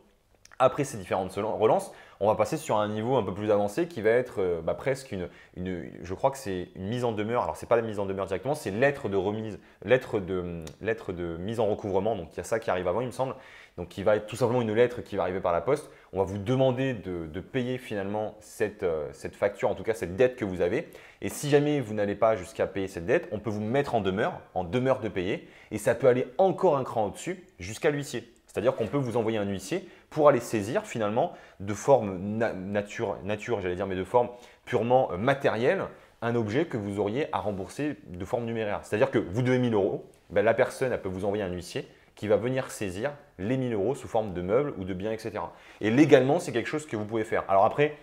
Après 0.62 0.84
ces 0.84 0.96
différentes 0.96 1.32
relances, 1.32 1.92
on 2.20 2.28
va 2.28 2.36
passer 2.36 2.56
sur 2.56 2.76
un 2.76 2.86
niveau 2.86 3.16
un 3.16 3.24
peu 3.24 3.34
plus 3.34 3.50
avancé 3.50 3.88
qui 3.88 4.00
va 4.00 4.10
être 4.10 4.40
euh, 4.40 4.62
bah, 4.62 4.74
presque 4.74 5.10
une, 5.10 5.28
je 5.56 6.14
crois 6.14 6.30
que 6.30 6.38
c'est 6.38 6.68
une 6.76 6.86
mise 6.86 7.02
en 7.02 7.10
demeure. 7.10 7.42
Alors 7.42 7.56
c'est 7.56 7.68
pas 7.68 7.74
la 7.74 7.82
mise 7.82 7.98
en 7.98 8.06
demeure 8.06 8.26
directement, 8.26 8.54
c'est 8.54 8.70
lettre 8.70 9.08
de 9.08 9.16
remise, 9.16 9.58
lettre 9.84 10.20
de, 10.20 10.62
lettre 10.80 11.12
de 11.12 11.36
mise 11.36 11.58
en 11.58 11.66
recouvrement. 11.66 12.14
Donc 12.14 12.28
il 12.32 12.36
y 12.36 12.40
a 12.40 12.44
ça 12.44 12.60
qui 12.60 12.70
arrive 12.70 12.86
avant, 12.86 13.00
il 13.00 13.08
me 13.08 13.12
semble. 13.12 13.34
Donc 13.76 13.88
qui 13.88 14.04
va 14.04 14.14
être 14.14 14.28
tout 14.28 14.36
simplement 14.36 14.62
une 14.62 14.72
lettre 14.72 15.00
qui 15.00 15.16
va 15.16 15.24
arriver 15.24 15.40
par 15.40 15.50
la 15.50 15.62
poste. 15.62 15.90
On 16.12 16.18
va 16.18 16.24
vous 16.24 16.38
demander 16.38 16.94
de, 16.94 17.40
payer 17.40 17.76
finalement 17.76 18.36
cette, 18.38 18.84
euh, 18.84 19.08
cette 19.12 19.34
facture, 19.34 19.68
en 19.68 19.74
tout 19.74 19.82
cas 19.82 19.94
cette 19.94 20.14
dette 20.14 20.36
que 20.36 20.44
vous 20.44 20.60
avez. 20.60 20.88
Et 21.22 21.28
si 21.28 21.50
jamais 21.50 21.80
vous 21.80 21.92
n'allez 21.92 22.14
pas 22.14 22.36
jusqu'à 22.36 22.68
payer 22.68 22.86
cette 22.86 23.06
dette, 23.06 23.28
on 23.32 23.40
peut 23.40 23.50
vous 23.50 23.60
mettre 23.60 23.96
en 23.96 24.00
demeure, 24.00 24.38
en 24.54 24.62
demeure 24.62 25.00
de 25.00 25.08
payer. 25.08 25.48
Et 25.72 25.78
ça 25.78 25.96
peut 25.96 26.06
aller 26.06 26.28
encore 26.38 26.76
un 26.76 26.84
cran 26.84 27.06
au-dessus 27.06 27.44
jusqu'à 27.58 27.90
l'huissier. 27.90 28.32
C'est-à-dire 28.52 28.76
qu'on 28.76 28.86
peut 28.86 28.98
vous 28.98 29.16
envoyer 29.16 29.38
un 29.38 29.48
huissier 29.48 29.88
pour 30.12 30.28
aller 30.28 30.40
saisir 30.40 30.86
finalement 30.86 31.32
de 31.60 31.74
forme 31.74 32.18
nature, 32.18 33.16
nature 33.24 33.60
j'allais 33.60 33.74
dire, 33.74 33.86
mais 33.86 33.96
de 33.96 34.04
forme 34.04 34.28
purement 34.64 35.10
euh, 35.12 35.16
matérielle, 35.16 35.84
un 36.20 36.34
objet 36.34 36.66
que 36.66 36.76
vous 36.76 37.00
auriez 37.00 37.26
à 37.32 37.38
rembourser 37.38 37.96
de 38.06 38.24
forme 38.24 38.44
numéraire. 38.44 38.80
C'est-à-dire 38.82 39.10
que 39.10 39.18
vous 39.18 39.42
devez 39.42 39.58
1000 39.58 39.74
euros, 39.74 40.04
ben, 40.30 40.44
la 40.44 40.54
personne 40.54 40.92
elle 40.92 41.02
peut 41.02 41.08
vous 41.08 41.24
envoyer 41.24 41.42
un 41.42 41.52
huissier 41.52 41.88
qui 42.14 42.28
va 42.28 42.36
venir 42.36 42.70
saisir 42.70 43.12
les 43.38 43.56
1000 43.56 43.72
euros 43.72 43.94
sous 43.94 44.06
forme 44.06 44.32
de 44.34 44.42
meubles 44.42 44.74
ou 44.78 44.84
de 44.84 44.94
biens, 44.94 45.10
etc. 45.12 45.32
Et 45.80 45.90
légalement, 45.90 46.38
c'est 46.38 46.52
quelque 46.52 46.68
chose 46.68 46.86
que 46.86 46.94
vous 46.94 47.06
pouvez 47.06 47.24
faire. 47.24 47.44
Alors 47.48 47.64
après, 47.64 47.96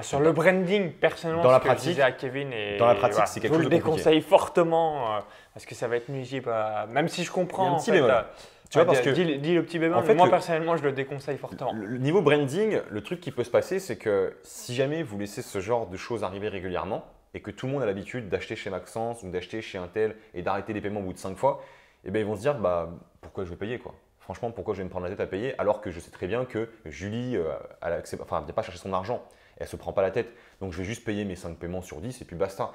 sur 0.00 0.20
le 0.20 0.32
branding, 0.32 0.92
personnellement, 0.92 1.42
dans 1.42 1.50
la 1.50 1.60
pratique, 1.60 1.98
à 2.00 2.12
Kevin 2.12 2.50
et 2.52 2.78
dans 2.78 2.86
la 2.86 2.94
pratique, 2.94 3.26
c'est 3.26 3.40
quelque 3.40 3.52
je 3.52 3.58
chose 3.58 3.64
vous 3.64 3.70
de 3.70 3.74
le 3.74 3.82
déconseille 3.82 4.22
fortement 4.22 5.16
euh, 5.16 5.20
parce 5.52 5.66
que 5.66 5.74
ça 5.74 5.86
va 5.86 5.96
être 5.96 6.08
nuisible. 6.08 6.48
euh, 6.50 6.86
même 6.88 7.08
si 7.08 7.24
je 7.24 7.30
comprends. 7.30 7.64
Il 7.64 7.66
y 7.66 7.68
a 7.68 7.70
un 7.70 7.74
en 7.74 7.78
petit 7.78 7.90
fait, 7.90 8.00
bémol. 8.00 8.24
Tu 8.72 8.78
vois, 8.78 8.82
ouais, 8.82 8.86
parce 8.94 9.00
que 9.00 9.10
dis, 9.10 9.38
dis 9.38 9.54
le 9.54 9.62
petit 9.64 9.78
bémol. 9.78 9.98
en 9.98 10.02
fait, 10.02 10.14
moi 10.14 10.26
le- 10.26 10.30
personnellement, 10.30 10.76
je 10.76 10.82
le 10.82 10.92
déconseille 10.92 11.36
fortement. 11.38 11.72
Le 11.72 11.98
niveau 11.98 12.22
branding, 12.22 12.80
le 12.90 13.00
truc 13.02 13.20
qui 13.20 13.30
peut 13.30 13.44
se 13.44 13.50
passer, 13.50 13.78
c'est 13.78 13.96
que 13.96 14.34
si 14.42 14.74
jamais 14.74 15.02
vous 15.02 15.18
laissez 15.18 15.42
ce 15.42 15.60
genre 15.60 15.86
de 15.88 15.96
choses 15.96 16.24
arriver 16.24 16.48
régulièrement 16.48 17.04
et 17.34 17.40
que 17.40 17.50
tout 17.50 17.66
le 17.66 17.72
monde 17.72 17.82
a 17.82 17.86
l'habitude 17.86 18.28
d'acheter 18.28 18.56
chez 18.56 18.70
Maxence 18.70 19.22
ou 19.22 19.30
d'acheter 19.30 19.62
chez 19.62 19.78
un 19.78 19.88
tel 19.88 20.16
et 20.34 20.42
d'arrêter 20.42 20.72
les 20.72 20.80
paiements 20.80 21.00
au 21.00 21.04
bout 21.04 21.12
de 21.12 21.18
5 21.18 21.36
fois, 21.36 21.62
eh 22.04 22.10
bien 22.10 22.20
ils 22.22 22.26
vont 22.26 22.36
se 22.36 22.40
dire 22.40 22.54
bah, 22.54 22.90
pourquoi 23.20 23.44
je 23.44 23.50
vais 23.50 23.56
payer 23.56 23.78
quoi? 23.78 23.94
Franchement, 24.20 24.50
pourquoi 24.50 24.72
je 24.74 24.78
vais 24.78 24.84
me 24.84 24.90
prendre 24.90 25.04
la 25.04 25.10
tête 25.10 25.20
à 25.20 25.26
payer 25.26 25.54
alors 25.58 25.80
que 25.80 25.90
je 25.90 25.98
sais 26.00 26.10
très 26.10 26.26
bien 26.26 26.44
que 26.44 26.68
Julie, 26.86 27.36
euh, 27.36 27.52
elle 27.82 27.92
accepte- 27.92 28.22
enfin, 28.22 28.42
elle 28.46 28.54
pas 28.54 28.62
chercher 28.62 28.78
son 28.78 28.92
argent, 28.92 29.22
elle 29.58 29.64
ne 29.66 29.68
se 29.68 29.76
prend 29.76 29.92
pas 29.92 30.02
la 30.02 30.10
tête. 30.12 30.32
Donc 30.60 30.72
je 30.72 30.78
vais 30.78 30.84
juste 30.84 31.04
payer 31.04 31.24
mes 31.24 31.36
5 31.36 31.56
paiements 31.58 31.82
sur 31.82 32.00
10 32.00 32.22
et 32.22 32.24
puis 32.24 32.36
basta. 32.36 32.72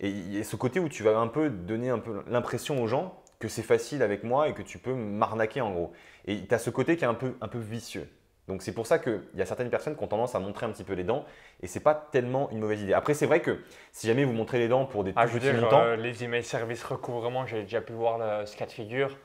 Et 0.00 0.08
il 0.08 0.36
y 0.36 0.40
a 0.40 0.44
ce 0.44 0.56
côté 0.56 0.80
où 0.80 0.88
tu 0.88 1.02
vas 1.02 1.16
un 1.18 1.26
peu 1.28 1.50
donner 1.50 1.90
un 1.90 1.98
peu 1.98 2.22
l'impression 2.28 2.82
aux 2.82 2.86
gens 2.86 3.20
que 3.38 3.48
c'est 3.48 3.62
facile 3.62 4.02
avec 4.02 4.24
moi 4.24 4.48
et 4.48 4.54
que 4.54 4.62
tu 4.62 4.78
peux 4.78 4.94
m'arnaquer 4.94 5.60
en 5.60 5.70
gros. 5.72 5.92
Et 6.26 6.46
tu 6.46 6.54
as 6.54 6.58
ce 6.58 6.70
côté 6.70 6.96
qui 6.96 7.04
est 7.04 7.08
un 7.08 7.14
peu, 7.14 7.34
un 7.40 7.48
peu 7.48 7.58
vicieux. 7.58 8.08
Donc 8.48 8.62
c'est 8.62 8.72
pour 8.72 8.86
ça 8.86 8.98
qu'il 8.98 9.20
y 9.34 9.42
a 9.42 9.46
certaines 9.46 9.68
personnes 9.68 9.94
qui 9.94 10.02
ont 10.02 10.08
tendance 10.08 10.34
à 10.34 10.38
montrer 10.40 10.64
un 10.64 10.70
petit 10.70 10.82
peu 10.84 10.94
les 10.94 11.04
dents 11.04 11.26
et 11.62 11.66
c'est 11.66 11.80
pas 11.80 11.94
tellement 11.94 12.50
une 12.50 12.58
mauvaise 12.60 12.80
idée. 12.80 12.94
Après 12.94 13.12
c'est 13.12 13.26
vrai 13.26 13.40
que 13.40 13.58
si 13.92 14.06
jamais 14.06 14.24
vous 14.24 14.32
montrez 14.32 14.58
les 14.58 14.68
dents 14.68 14.86
pour 14.86 15.04
des 15.04 15.12
Ah, 15.16 15.26
tout 15.26 15.32
je 15.34 15.38
petits 15.38 15.50
dire, 15.50 15.60
montants, 15.60 15.82
euh, 15.82 15.96
les 15.96 16.24
emails 16.24 16.42
services 16.42 16.82
recouvrement, 16.82 17.44
j'ai 17.46 17.62
déjà 17.62 17.82
pu 17.82 17.92
voir 17.92 18.16
le- 18.18 18.46
ce 18.46 18.56
cas 18.56 18.64
de 18.66 18.72
figure. 18.72 19.16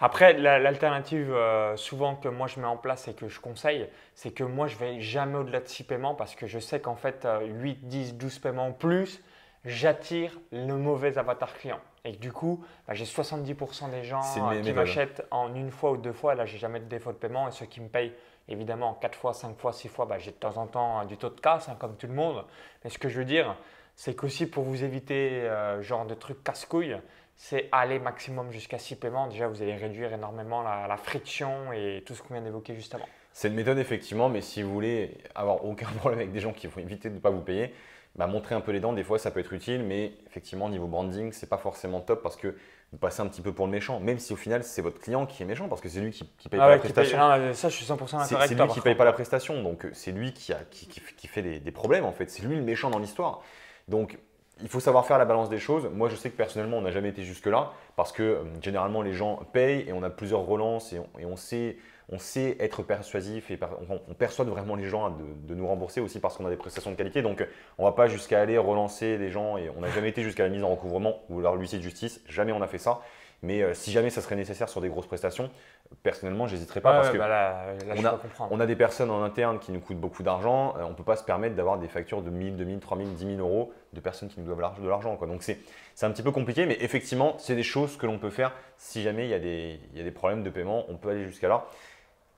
Après, 0.00 0.32
la- 0.32 0.58
l'alternative 0.58 1.32
euh, 1.32 1.76
souvent 1.76 2.16
que 2.16 2.28
moi 2.28 2.48
je 2.48 2.58
mets 2.58 2.66
en 2.66 2.76
place 2.76 3.06
et 3.06 3.14
que 3.14 3.28
je 3.28 3.40
conseille, 3.40 3.88
c'est 4.14 4.32
que 4.32 4.42
moi 4.42 4.66
je 4.66 4.76
vais 4.76 5.00
jamais 5.00 5.38
au-delà 5.38 5.60
de 5.60 5.68
6 5.68 5.84
paiements 5.84 6.16
parce 6.16 6.34
que 6.34 6.48
je 6.48 6.58
sais 6.58 6.80
qu'en 6.80 6.96
fait, 6.96 7.24
euh, 7.24 7.46
8, 7.46 7.86
10, 7.86 8.14
12 8.14 8.40
paiements 8.40 8.66
en 8.66 8.72
plus, 8.72 9.22
j'attire 9.64 10.38
le 10.52 10.74
mauvais 10.74 11.18
avatar 11.18 11.54
client. 11.54 11.80
Et 12.04 12.12
du 12.12 12.32
coup, 12.32 12.62
bah, 12.86 12.94
j'ai 12.94 13.04
70% 13.04 13.90
des 13.90 14.04
gens 14.04 14.20
euh, 14.20 14.60
qui 14.60 14.72
m'achètent 14.72 15.26
en 15.30 15.54
une 15.54 15.70
fois 15.70 15.92
ou 15.92 15.96
deux 15.96 16.12
fois. 16.12 16.34
Là, 16.34 16.44
j'ai 16.44 16.58
jamais 16.58 16.80
de 16.80 16.84
défaut 16.84 17.12
de 17.12 17.16
paiement. 17.16 17.48
Et 17.48 17.50
ceux 17.50 17.66
qui 17.66 17.80
me 17.80 17.88
payent, 17.88 18.12
évidemment, 18.48 18.94
4 18.94 19.16
fois, 19.16 19.32
5 19.32 19.56
fois, 19.56 19.72
6 19.72 19.88
fois, 19.88 20.04
bah, 20.04 20.18
j'ai 20.18 20.32
de 20.32 20.36
temps 20.36 20.56
en 20.58 20.66
temps 20.66 21.00
euh, 21.00 21.04
du 21.04 21.16
taux 21.16 21.30
de 21.30 21.40
casse, 21.40 21.68
hein, 21.68 21.76
comme 21.78 21.96
tout 21.96 22.06
le 22.06 22.12
monde. 22.12 22.44
Mais 22.82 22.90
ce 22.90 22.98
que 22.98 23.08
je 23.08 23.18
veux 23.18 23.24
dire, 23.24 23.56
c'est 23.96 24.14
qu'aussi 24.14 24.46
pour 24.46 24.64
vous 24.64 24.84
éviter 24.84 25.42
euh, 25.42 25.80
genre 25.80 26.04
de 26.04 26.14
trucs 26.14 26.44
casse-couilles, 26.44 26.98
c'est 27.36 27.68
aller 27.72 27.98
maximum 27.98 28.52
jusqu'à 28.52 28.78
6 28.78 28.96
paiements. 28.96 29.26
Déjà, 29.28 29.48
vous 29.48 29.62
allez 29.62 29.74
réduire 29.74 30.12
énormément 30.12 30.62
la, 30.62 30.86
la 30.86 30.96
friction 30.98 31.72
et 31.72 32.02
tout 32.04 32.14
ce 32.14 32.22
qu'on 32.22 32.34
vient 32.34 32.42
d'évoquer 32.42 32.74
juste 32.74 32.94
avant. 32.94 33.08
c'est 33.32 33.48
une 33.48 33.54
méthode 33.54 33.78
effectivement, 33.78 34.28
mais 34.28 34.42
si 34.42 34.62
vous 34.62 34.72
voulez 34.72 35.16
avoir 35.34 35.64
aucun 35.64 35.86
problème 35.98 36.20
avec 36.20 36.32
des 36.32 36.40
gens 36.40 36.52
qui 36.52 36.66
vont 36.66 36.80
éviter 36.80 37.08
de 37.08 37.14
ne 37.14 37.20
pas 37.20 37.30
vous 37.30 37.40
payer, 37.40 37.72
bah, 38.16 38.26
montrer 38.26 38.54
un 38.54 38.60
peu 38.60 38.72
les 38.72 38.80
dents, 38.80 38.92
des 38.92 39.04
fois 39.04 39.18
ça 39.18 39.30
peut 39.30 39.40
être 39.40 39.52
utile, 39.52 39.82
mais 39.84 40.12
effectivement 40.26 40.68
niveau 40.68 40.86
branding, 40.86 41.32
c'est 41.32 41.48
pas 41.48 41.58
forcément 41.58 42.00
top 42.00 42.22
parce 42.22 42.36
que 42.36 42.54
vous 42.92 42.98
passez 42.98 43.22
un 43.22 43.26
petit 43.26 43.40
peu 43.42 43.52
pour 43.52 43.66
le 43.66 43.72
méchant, 43.72 43.98
même 43.98 44.18
si 44.20 44.32
au 44.32 44.36
final 44.36 44.62
c'est 44.62 44.80
votre 44.82 45.00
client 45.00 45.26
qui 45.26 45.42
est 45.42 45.46
méchant 45.46 45.66
parce 45.68 45.80
que 45.80 45.88
c'est 45.88 46.00
lui 46.00 46.12
qui, 46.12 46.28
qui 46.38 46.48
paye 46.48 46.60
Ah 46.60 46.64
pas 46.64 46.68
ouais, 46.68 46.76
la 46.76 46.82
paye- 46.82 46.92
prestation. 46.92 47.18
non, 47.18 47.52
ça, 47.54 47.68
je 47.68 47.74
suis 47.74 47.84
100% 47.84 47.96
d'accord 47.96 48.42
C'est 48.46 48.54
lui 48.54 48.68
qui 48.68 48.80
paye 48.80 48.94
pas 48.94 49.04
la 49.04 49.12
prestation, 49.12 49.62
donc 49.64 49.84
euh, 49.86 49.90
c'est 49.92 50.12
lui 50.12 50.32
qui, 50.32 50.52
a, 50.52 50.58
qui, 50.70 50.86
qui- 50.86 51.00
qui 51.16 51.26
fait 51.26 51.42
des, 51.42 51.58
des 51.58 51.72
problèmes 51.72 52.04
en 52.04 52.12
fait. 52.12 52.30
C'est 52.30 52.44
lui 52.44 52.54
le 52.56 52.62
méchant 52.62 52.90
dans 52.90 53.00
l'histoire. 53.00 53.42
Donc 53.88 54.18
il 54.62 54.68
faut 54.68 54.78
savoir 54.78 55.04
faire 55.06 55.18
la 55.18 55.24
balance 55.24 55.48
des 55.48 55.58
choses. 55.58 55.88
Moi 55.92 56.08
je 56.08 56.14
sais 56.14 56.30
que 56.30 56.36
personnellement 56.36 56.78
on 56.78 56.82
n'a 56.82 56.92
jamais 56.92 57.08
été 57.08 57.24
jusque-là 57.24 57.72
parce 57.96 58.12
que 58.12 58.22
euh, 58.22 58.42
généralement 58.62 59.02
les 59.02 59.12
gens 59.12 59.40
payent 59.52 59.84
et 59.88 59.92
on 59.92 60.04
a 60.04 60.10
plusieurs 60.10 60.42
relances 60.46 60.92
et 60.92 61.00
on, 61.00 61.08
et 61.18 61.26
on 61.26 61.34
sait, 61.36 61.76
on 62.10 62.18
sait 62.18 62.56
être 62.60 62.82
persuasif 62.82 63.50
et 63.50 63.58
on, 63.90 64.00
on 64.08 64.14
persuade 64.14 64.48
vraiment 64.48 64.74
les 64.76 64.86
gens 64.88 65.10
de, 65.10 65.24
de 65.48 65.54
nous 65.54 65.66
rembourser 65.66 66.00
aussi 66.00 66.20
parce 66.20 66.36
qu'on 66.36 66.46
a 66.46 66.50
des 66.50 66.56
prestations 66.56 66.90
de 66.90 66.96
qualité. 66.96 67.22
Donc 67.22 67.46
on 67.78 67.84
va 67.84 67.92
pas 67.92 68.06
jusqu'à 68.08 68.40
aller 68.40 68.58
relancer 68.58 69.16
les 69.18 69.30
gens 69.30 69.56
et 69.56 69.70
on 69.76 69.80
n'a 69.80 69.90
jamais 69.90 70.10
été 70.10 70.22
jusqu'à 70.22 70.42
la 70.44 70.50
mise 70.50 70.62
en 70.64 70.68
recouvrement 70.68 71.22
ou 71.30 71.38
alors 71.40 71.56
l'huissier 71.56 71.78
de 71.78 71.82
justice. 71.84 72.20
Jamais 72.28 72.52
on 72.52 72.62
a 72.62 72.66
fait 72.66 72.78
ça. 72.78 73.00
Mais 73.42 73.62
euh, 73.62 73.74
si 73.74 73.92
jamais 73.92 74.08
ça 74.08 74.22
serait 74.22 74.36
nécessaire 74.36 74.70
sur 74.70 74.80
des 74.80 74.88
grosses 74.88 75.06
prestations, 75.06 75.50
personnellement, 76.02 76.46
j'hésiterais 76.46 76.80
pas 76.80 76.92
Ouais, 76.92 76.96
parce 76.96 77.10
que 77.10 77.18
bah 77.18 77.28
là, 77.28 77.64
on 77.94 78.04
a- 78.04 78.18
on 78.50 78.56
des 78.66 78.76
personnes 78.76 79.10
en 79.10 79.22
interne 79.22 79.58
qui 79.58 79.70
nous 79.70 79.80
coûtent 79.80 79.98
beaucoup 80.00 80.22
d'argent. 80.22 80.74
euh, 80.78 80.84
on 80.84 80.90
ne 80.90 80.94
peut 80.94 81.04
pas 81.04 81.16
se 81.16 81.24
permettre 81.24 81.54
d'avoir 81.54 81.78
des 81.78 81.88
factures 81.88 82.22
de 82.22 82.30
1000, 82.30 82.56
2000, 82.56 82.80
3000, 82.80 83.12
10 83.14 83.36
000 83.36 83.38
euros 83.46 83.72
de 83.92 84.00
personnes 84.00 84.28
qui 84.30 84.40
nous 84.40 84.46
doivent 84.46 84.80
de 84.80 84.88
l'argent. 84.88 85.14
Donc 85.26 85.42
c'est 85.42 85.58
c'est 85.94 86.06
un 86.06 86.10
petit 86.10 86.22
peu 86.22 86.32
compliqué, 86.32 86.64
mais 86.66 86.76
effectivement, 86.80 87.34
c'est 87.38 87.54
des 87.54 87.62
choses 87.62 87.96
que 87.98 88.06
l'on 88.06 88.18
peut 88.18 88.30
faire 88.30 88.52
si 88.78 89.02
jamais 89.02 89.26
il 89.26 89.30
y, 89.30 89.34
a 89.34 89.38
des, 89.38 89.78
il 89.92 89.98
y 89.98 90.00
a 90.00 90.04
des 90.04 90.10
problèmes 90.10 90.42
de 90.42 90.50
paiement. 90.50 90.84
On 90.88 90.96
peut 90.96 91.10
aller 91.10 91.24
jusqu'à 91.26 91.48
là. 91.48 91.66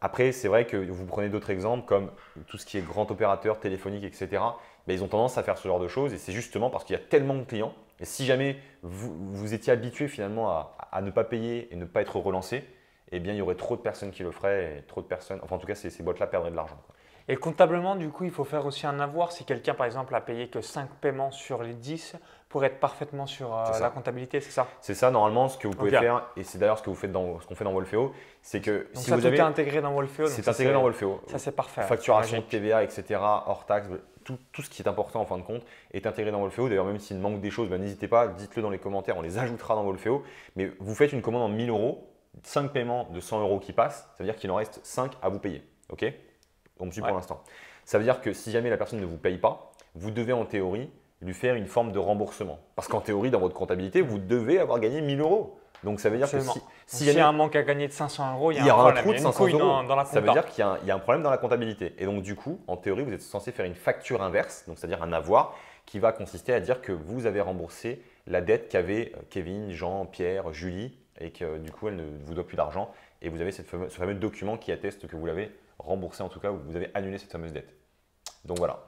Après, 0.01 0.33
c'est 0.33 0.49
vrai 0.49 0.67
que 0.67 0.77
vous 0.77 1.07
prenez 1.07 1.29
d'autres 1.29 1.51
exemples 1.51 1.87
comme 1.87 2.11
tout 2.47 2.59
ce 2.59 2.67
qui 2.67 2.77
est 2.79 2.83
grand 2.83 3.11
opérateur, 3.11 3.59
téléphonique, 3.59 4.05
etc. 4.05 4.43
ils 4.89 5.03
ont 5.03 5.09
tendance 5.09 5.39
à 5.39 5.43
faire 5.43 5.57
ce 5.57 5.67
genre 5.67 5.81
de 5.81 5.89
choses 5.89 6.13
et 6.13 6.19
c'est 6.19 6.33
justement 6.33 6.71
parce 6.71 6.85
qu'il 6.85 6.95
y 6.95 6.99
a 6.99 7.03
tellement 7.03 7.35
de 7.35 7.45
clients. 7.45 7.75
Et 7.99 8.05
si 8.05 8.27
jamais 8.27 8.59
vous, 8.83 9.17
vous 9.33 9.55
étiez 9.55 9.73
habitué 9.73 10.07
finalement 10.07 10.51
à, 10.51 11.01
ne 11.01 11.11
pas 11.11 11.25
payer 11.25 11.73
et 11.73 11.77
ne 11.77 11.87
pas 11.87 12.03
être 12.03 12.17
relancé, 12.17 12.65
eh 13.11 13.21
bien 13.21 13.33
il 13.33 13.39
y 13.39 13.43
aurait 13.43 13.55
trop 13.55 13.77
de 13.77 13.81
personnes 13.81 14.11
qui 14.11 14.23
le 14.23 14.33
feraient 14.33 14.79
et 14.79 14.83
trop 14.83 15.01
de 15.01 15.07
personnes, 15.07 15.41
enfin 15.43 15.57
en 15.57 15.59
tout 15.59 15.67
cas 15.67 15.75
ces 15.75 16.03
boîtes-là 16.03 16.27
perdraient 16.27 16.51
de 16.51 16.57
l'argent. 16.57 16.79
Et 17.29 17.37
comptablement, 17.37 17.97
du 17.97 18.09
coup, 18.11 18.25
il 18.25 18.31
faut 18.31 18.45
faire 18.45 18.67
aussi 18.67 18.87
un 18.87 19.01
avoir. 19.01 19.33
Si 19.33 19.45
quelqu'un, 19.45 19.75
par 19.75 19.87
exemple, 19.87 20.15
a 20.15 20.21
payé 20.21 20.49
que 20.49 20.61
5 20.61 20.89
paiements 21.01 21.33
sur 21.33 21.63
les 21.63 21.75
10 21.75 22.17
pour 22.49 22.65
être 22.65 22.79
parfaitement 22.79 23.27
sur 23.27 23.57
euh, 23.57 23.65
la 23.81 23.91
comptabilité, 23.91 24.41
c'est 24.41 24.53
ça? 24.53 24.69
C'est 24.81 24.95
ça 24.95 25.11
normalement 25.11 25.49
ce 25.49 25.59
que 25.59 25.67
vous 25.67 25.75
pouvez 25.75 25.91
faire 25.91 26.29
et 26.37 26.45
c'est 26.45 26.59
d'ailleurs 26.59 26.79
ce 26.79 26.85
que 26.85 26.91
vous 26.91 26.97
faites 26.97 27.11
dans 27.11 27.41
ce 27.41 27.47
qu'on 27.47 27.57
fait 27.57 27.65
dans 27.65 27.73
Wolfeo, 27.73 28.13
c'est 28.43 28.61
que 28.61 28.87
Donc 28.95 29.03
si 29.03 29.11
ça, 29.11 29.17
vous 29.17 29.23
tout 29.23 29.27
avez 29.27 29.39
est 29.39 29.41
intégré 29.41 29.81
dans 29.81 29.93
Wolfeo. 29.93 30.27
c'est 30.29 30.47
intégré 30.47 30.73
dans 30.73 30.83
Wolfeo. 30.83 31.21
Ça, 31.27 31.39
c'est 31.39 31.53
parfait. 31.53 31.83
Facturation. 31.83 32.41
TVA, 32.43 32.85
etc., 32.85 33.21
hors 33.21 33.67
taxe, 33.67 33.89
tout, 34.23 34.39
tout 34.53 34.63
ce 34.63 34.71
qui 34.71 34.83
est 34.83 34.89
important 34.89 35.21
en 35.21 35.27
fin 35.27 35.39
de 35.39 35.43
compte 35.43 35.63
est 35.93 36.07
intégré 36.07 36.31
dans 36.31 36.41
Wolfeo. 36.41 36.69
D'ailleurs, 36.69 36.85
même 36.85 37.01
s'il 37.01 37.19
manque 37.19 37.41
des 37.41 37.51
choses, 37.51 37.69
ben, 37.69 37.81
n'hésitez 37.81 38.09
pas, 38.09 38.29
dites-le 38.29 38.63
dans 38.63 38.71
les 38.71 38.79
commentaires, 38.79 39.17
on 39.17 39.23
les 39.23 39.39
ajoutera 39.39 39.75
dans 39.75 39.85
Wolfeo. 39.85 40.23
Mais 40.55 40.71
vous 40.79 40.95
faites 40.95 41.13
une 41.13 41.23
commande 41.23 41.43
en 41.43 41.49
1000 41.49 41.71
euros, 41.71 42.09
5 42.45 42.73
paiements 42.73 43.09
de 43.13 43.21
100 43.21 43.41
euros 43.41 43.59
qui 43.59 43.73
passent, 43.73 44.09
ça 44.17 44.17
veut 44.21 44.25
dire 44.25 44.37
qu'il 44.37 44.51
en 44.51 44.57
reste 44.57 44.81
5 44.85 45.13
à 45.23 45.29
vous 45.29 45.41
payer. 45.41 45.65
OK? 45.91 46.05
On 46.81 46.87
me 46.87 46.91
suit 46.91 47.01
Ouais. 47.03 47.09
pour 47.09 47.17
l'instant. 47.17 47.43
Ça 47.85 47.99
veut 47.99 48.05
dire 48.05 48.21
que 48.21 48.33
si 48.33 48.51
jamais 48.51 48.71
la 48.71 48.77
personne 48.77 49.01
ne 49.01 49.07
vous 49.07 49.17
paye 49.17 49.39
pas, 49.39 49.71
vous 49.95 50.11
devez 50.11 50.33
en 50.33 50.45
théorie 50.45 50.91
lui 51.23 51.33
faire 51.35 51.55
une 51.55 51.67
forme 51.67 51.93
de 51.93 51.99
remboursement. 51.99 52.59
Parce 52.75 52.89
qu'en 52.89 53.01
théorie, 53.01 53.31
dans 53.31 53.41
votre 53.41 53.55
comptabilité, 53.55 54.03
vous 54.03 54.19
devez 54.19 54.59
avoir 54.59 54.81
gagné 54.81 55.01
1000 55.01 55.21
euros. 55.21 55.59
Donc 55.85 56.01
ça 56.01 56.09
veut 56.11 56.17
dire 56.17 56.25
Absolument. 56.25 56.53
que 56.55 56.61
si, 56.87 57.05
S'il 57.05 57.15
y 57.15 57.21
a 57.21 57.29
un 57.29 57.33
manque 57.33 57.55
à 57.55 57.63
gagner 57.63 57.87
de 57.87 57.93
500 57.93 58.35
euros, 58.35 58.51
il 58.51 58.57
y 58.57 58.59
a, 58.59 58.63
il 58.63 58.67
y 58.67 58.71
un 58.71 58.75
problème. 58.75 58.97
trou 59.03 59.13
de 59.13 59.17
il 59.17 59.21
y 59.21 59.25
a 59.25 59.27
une 59.29 59.33
500 59.33 59.45
couille 59.45 59.53
euros. 59.53 59.63
dans, 59.63 59.85
dans 59.85 59.97
la 59.97 60.05
ça 60.05 60.21
veut 60.21 60.31
dire 60.33 60.47
qu'il 60.47 60.61
y, 60.61 60.63
a 60.63 60.71
un- 60.71 60.79
il 60.83 60.89
y 60.89 60.91
a 60.91 60.95
un 60.95 60.99
problème 60.99 61.23
dans 61.23 61.31
la 61.31 61.39
comptabilité. 61.39 61.95
Et 61.99 62.05
donc, 62.07 62.23
du 62.23 62.35
coup, 62.35 62.61
en 62.67 62.77
théorie, 62.77 63.05
vous 63.05 63.13
êtes 63.13 63.23
censé 63.23 63.53
faire 63.53 63.67
une 63.67 63.75
facture 63.75 64.23
inverse, 64.23 64.65
donc 64.67 64.79
c'est-à-dire 64.79 65.03
un 65.03 65.13
avoir, 65.13 65.55
qui 65.85 65.99
va 65.99 66.13
consister 66.13 66.53
à 66.53 66.61
dire 66.61 66.81
que 66.83 66.93
vous 66.93 67.27
avez 67.27 67.41
remboursé 67.41 68.03
la 68.27 68.41
dette 68.41 68.69
qu'avaient 68.69 69.13
euh, 69.17 69.21
Kevin, 69.31 69.71
Jean, 69.71 70.05
Pierre, 70.07 70.53
Julie, 70.53 70.97
et 71.21 71.31
que 71.31 71.45
euh, 71.45 71.59
du 71.59 71.71
coup, 71.71 71.89
elle 71.89 71.97
ne 71.97 72.05
vous 72.25 72.35
doit 72.35 72.47
plus 72.47 72.57
d'argent. 72.57 72.91
Et 73.23 73.29
vous 73.29 73.41
avez 73.41 73.53
cette 73.53 73.71
ce 73.71 73.77
fameux 73.97 74.15
document 74.15 74.57
qui 74.57 74.73
atteste 74.73 75.07
que 75.07 75.15
vous 75.17 75.27
l'avez 75.27 75.51
remboursé, 75.79 76.23
en 76.23 76.29
tout 76.29 76.41
cas, 76.41 76.51
ou 76.51 76.59
vous 76.67 76.77
avez 76.77 76.91
annulé 76.95 77.19
cette 77.19 77.33
fameuse 77.33 77.53
dette. 77.53 77.75
Donc 78.45 78.59
voilà. 78.59 78.79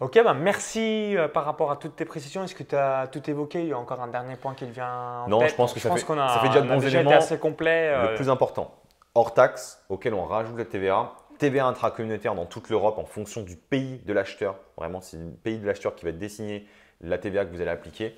Ok, 0.00 0.20
bah 0.24 0.34
merci 0.34 1.16
euh, 1.16 1.28
par 1.28 1.44
rapport 1.44 1.70
à 1.70 1.76
toutes 1.76 1.94
tes 1.96 2.04
précisions. 2.04 2.42
Est-ce 2.42 2.54
que 2.54 2.64
tu 2.64 2.74
as 2.74 3.06
tout 3.06 3.28
évoqué? 3.30 3.60
Il 3.62 3.68
y 3.68 3.72
a 3.72 3.78
encore 3.78 4.00
un 4.00 4.08
dernier 4.08 4.36
point 4.36 4.54
qui 4.54 4.66
vient 4.66 5.22
en 5.24 5.28
Non, 5.28 5.38
tête 5.38 5.50
je 5.50 5.54
pense 5.54 5.72
que 5.72 5.78
ça 5.80 5.94
fait- 5.94 6.04
qu'on 6.04 6.18
a, 6.18 6.28
ça 6.28 6.40
fait 6.40 6.48
déjà 6.48 6.60
de 6.62 6.68
bons 6.68 6.84
éléments. 6.84 7.10
assez 7.12 7.38
complet. 7.38 7.90
Le 7.90 8.08
euh, 8.10 8.16
plus 8.16 8.28
important, 8.28 8.74
hors 9.14 9.34
taxe, 9.34 9.84
auquel 9.88 10.14
on 10.14 10.24
rajoute 10.24 10.58
la 10.58 10.64
TVA. 10.64 11.12
TVA 11.38 11.66
intracommunautaire 11.66 12.34
dans 12.34 12.46
toute 12.46 12.70
l'Europe 12.70 12.98
en 12.98 13.04
fonction 13.04 13.42
du 13.42 13.56
pays 13.56 13.98
de 14.04 14.12
l'acheteur. 14.12 14.56
Vraiment, 14.76 15.00
c'est 15.00 15.16
le 15.16 15.30
pays 15.30 15.58
de 15.58 15.66
l'acheteur 15.66 15.94
qui 15.94 16.04
va 16.04 16.12
désigner 16.12 16.66
la 17.00 17.18
TVA 17.18 17.44
que 17.44 17.50
vous 17.50 17.60
allez 17.60 17.70
appliquer. 17.70 18.16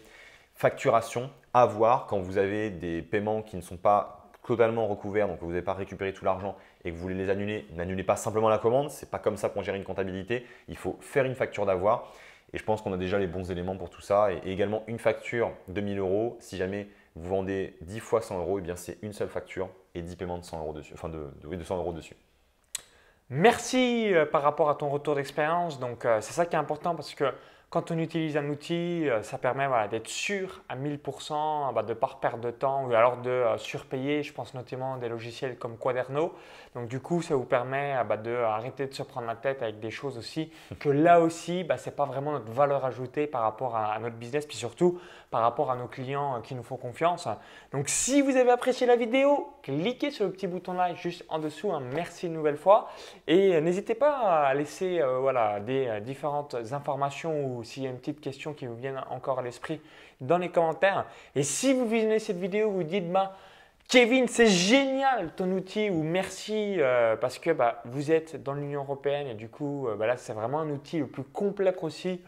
Facturation, 0.55 1.31
avoir 1.53 2.07
quand 2.07 2.19
vous 2.19 2.39
avez 2.39 2.71
des 2.71 3.03
paiements 3.03 3.43
qui 3.43 3.57
ne 3.57 3.63
sont 3.63 3.77
pas 3.77 4.26
totalement 4.47 4.87
recouverts, 4.87 5.29
donc 5.29 5.39
vous 5.41 5.49
n'avez 5.49 5.63
pas 5.63 5.75
récupéré 5.75 6.13
tout 6.13 6.25
l'argent 6.25 6.57
et 6.85 6.91
que 6.91 6.97
vous 6.97 7.03
voulez 7.03 7.15
les 7.15 7.31
annuler, 7.31 7.67
n'annulez 7.75 8.05
pas 8.05 8.17
simplement 8.17 8.49
la 8.49 8.59
commande. 8.59 8.91
C'est 8.91 9.11
pas 9.11 9.19
comme 9.19 9.37
ça 9.37 9.49
qu'on 9.49 9.63
gère 9.63 9.75
une 9.75 9.85
comptabilité. 9.85 10.47
Il 10.69 10.77
faut 10.77 10.97
faire 11.01 11.25
une 11.25 11.35
facture 11.35 11.67
d'avoir. 11.67 12.13
Et 12.53 12.59
je 12.59 12.65
pense 12.65 12.81
qu'on 12.81 12.93
a 12.93 12.97
déjà 12.97 13.19
les 13.19 13.27
bons 13.27 13.51
éléments 13.51 13.77
pour 13.77 13.91
tout 13.91 14.01
ça. 14.01 14.33
Et 14.33 14.51
également 14.51 14.85
une 14.87 14.99
facture 14.99 15.51
de 15.69 15.81
1000 15.81 15.99
euros. 15.99 16.37
Si 16.41 16.57
jamais 16.57 16.89
vous 17.17 17.29
vendez 17.29 17.77
10 17.83 18.01
fois 18.01 18.23
100 18.23 18.39
euros, 18.39 18.59
et 18.59 18.63
bien 18.63 18.77
c'est 18.77 18.99
une 19.03 19.13
seule 19.13 19.29
facture 19.29 19.69
et 19.95 20.03
10 20.03 20.17
paiements 20.17 20.39
de 20.39 20.45
100 20.45 20.61
euros 20.61 20.73
dessus. 20.73 20.95
Enfin, 20.95 21.09
de, 21.09 21.29
de, 21.41 21.47
oui, 21.47 21.57
de 21.57 21.65
100 21.65 21.77
euros 21.79 21.93
dessus. 21.93 22.17
Merci 23.29 24.15
euh, 24.15 24.25
par 24.25 24.43
rapport 24.43 24.71
à 24.71 24.77
ton 24.77 24.89
retour 24.89 25.17
d'expérience. 25.17 25.81
Donc, 25.81 26.05
euh, 26.05 26.21
c'est 26.21 26.33
ça 26.33 26.47
qui 26.47 26.55
est 26.55 26.59
important 26.59 26.95
parce 26.95 27.15
que 27.15 27.25
quand 27.69 27.91
on 27.91 27.99
utilise 27.99 28.37
un 28.37 28.49
outil, 28.49 29.09
euh, 29.09 29.23
ça 29.23 29.39
permet 29.39 29.67
d'être 29.89 30.09
sûr 30.09 30.63
à 30.69 30.77
1000% 30.77 31.75
bah, 31.75 31.83
de 31.83 31.89
ne 31.89 31.95
pas 31.95 32.17
perdre 32.21 32.39
de 32.39 32.53
temps 32.53 32.87
ou 32.87 32.95
alors 32.95 33.17
de 33.17 33.29
euh, 33.29 33.59
surpayer. 33.59 34.23
Je 34.23 34.33
pense 34.33 34.55
notamment 34.55 34.95
à 34.95 34.99
des 34.99 35.09
logiciels 35.09 35.59
comme 35.59 35.77
Quaderno. 35.77 36.33
Donc 36.77 36.87
du 36.87 37.01
coup, 37.01 37.23
ça 37.23 37.35
vous 37.35 37.45
permet 37.45 37.97
euh, 37.97 38.05
bah, 38.05 38.17
d'arrêter 38.19 38.87
de 38.87 38.95
se 38.95 39.03
prendre 39.03 39.27
la 39.27 39.35
tête 39.35 39.63
avec 39.63 39.81
des 39.81 39.91
choses 39.91 40.17
aussi 40.17 40.53
que 40.79 40.89
là 40.89 41.21
aussi, 41.21 41.65
bah, 41.65 41.77
ce 41.77 41.91
n'est 41.91 41.97
pas 41.97 42.05
vraiment 42.05 42.33
notre 42.33 42.53
valeur 42.53 42.85
ajoutée 42.85 43.27
par 43.27 43.43
rapport 43.43 43.75
à, 43.75 43.99
notre 43.99 44.17
business, 44.17 44.47
puis 44.47 44.57
surtout 44.57 45.01
par 45.31 45.43
rapport 45.43 45.71
à 45.71 45.77
nos 45.77 45.87
clients 45.87 46.41
qui 46.43 46.55
nous 46.55 46.63
font 46.63 46.77
confiance. 46.77 47.29
Donc 47.73 47.89
si 47.89 48.23
vous 48.23 48.37
avez 48.37 48.51
apprécié 48.51 48.87
la 48.87 48.97
vidéo, 48.97 49.49
cliquez 49.63 50.11
sur 50.11 50.25
le 50.25 50.33
petit 50.33 50.47
bouton 50.47 50.75
like 50.75 50.97
juste 50.97 51.25
en 51.29 51.39
dessous. 51.39 51.73
Hein. 51.73 51.83
Merci 51.95 52.27
une 52.27 52.35
nouvelle 52.35 52.57
fois. 52.57 52.89
Et 53.27 53.61
n'hésitez 53.61 53.95
pas 53.95 54.47
à 54.47 54.55
laisser 54.55 55.03
voilà, 55.21 55.61
des 55.61 56.01
différentes 56.01 56.57
informations 56.73 57.47
ou 57.47 57.65
s'il 57.65 57.83
y 57.83 57.87
a 57.87 57.91
une 57.91 57.99
petite 57.99 58.21
question 58.21 58.55
qui 58.55 58.67
vous 58.67 58.77
vient 58.77 59.05
encore 59.11 59.41
à 59.41 59.43
l'esprit 59.43 59.81
dans 60.21 60.39
les 60.39 60.51
commentaires. 60.51 61.07
Et 61.35 61.43
si 61.43 61.73
vous 61.73 61.87
visionnez 61.87 62.19
cette 62.19 62.39
vidéo, 62.39 62.71
vous 62.71 62.83
dites 62.83 63.11
bah, 63.11 63.37
Kevin, 63.89 64.27
c'est 64.27 64.49
génial 64.49 65.31
ton 65.37 65.51
outil 65.53 65.91
ou 65.91 66.03
merci 66.03 66.75
euh, 66.79 67.15
parce 67.17 67.39
que 67.39 67.51
bah, 67.51 67.83
vous 67.85 68.11
êtes 68.11 68.43
dans 68.43 68.53
l'Union 68.53 68.83
européenne 68.83 69.29
et 69.29 69.35
du 69.35 69.49
coup, 69.49 69.87
euh, 69.87 69.95
bah, 69.95 70.09
là, 70.09 70.17
c'est 70.17 70.33
vraiment 70.33 70.59
un 70.59 70.71
outil 70.71 70.99
le 70.99 71.07
plus 71.07 71.23
complet 71.23 71.73
aussi 71.83 72.21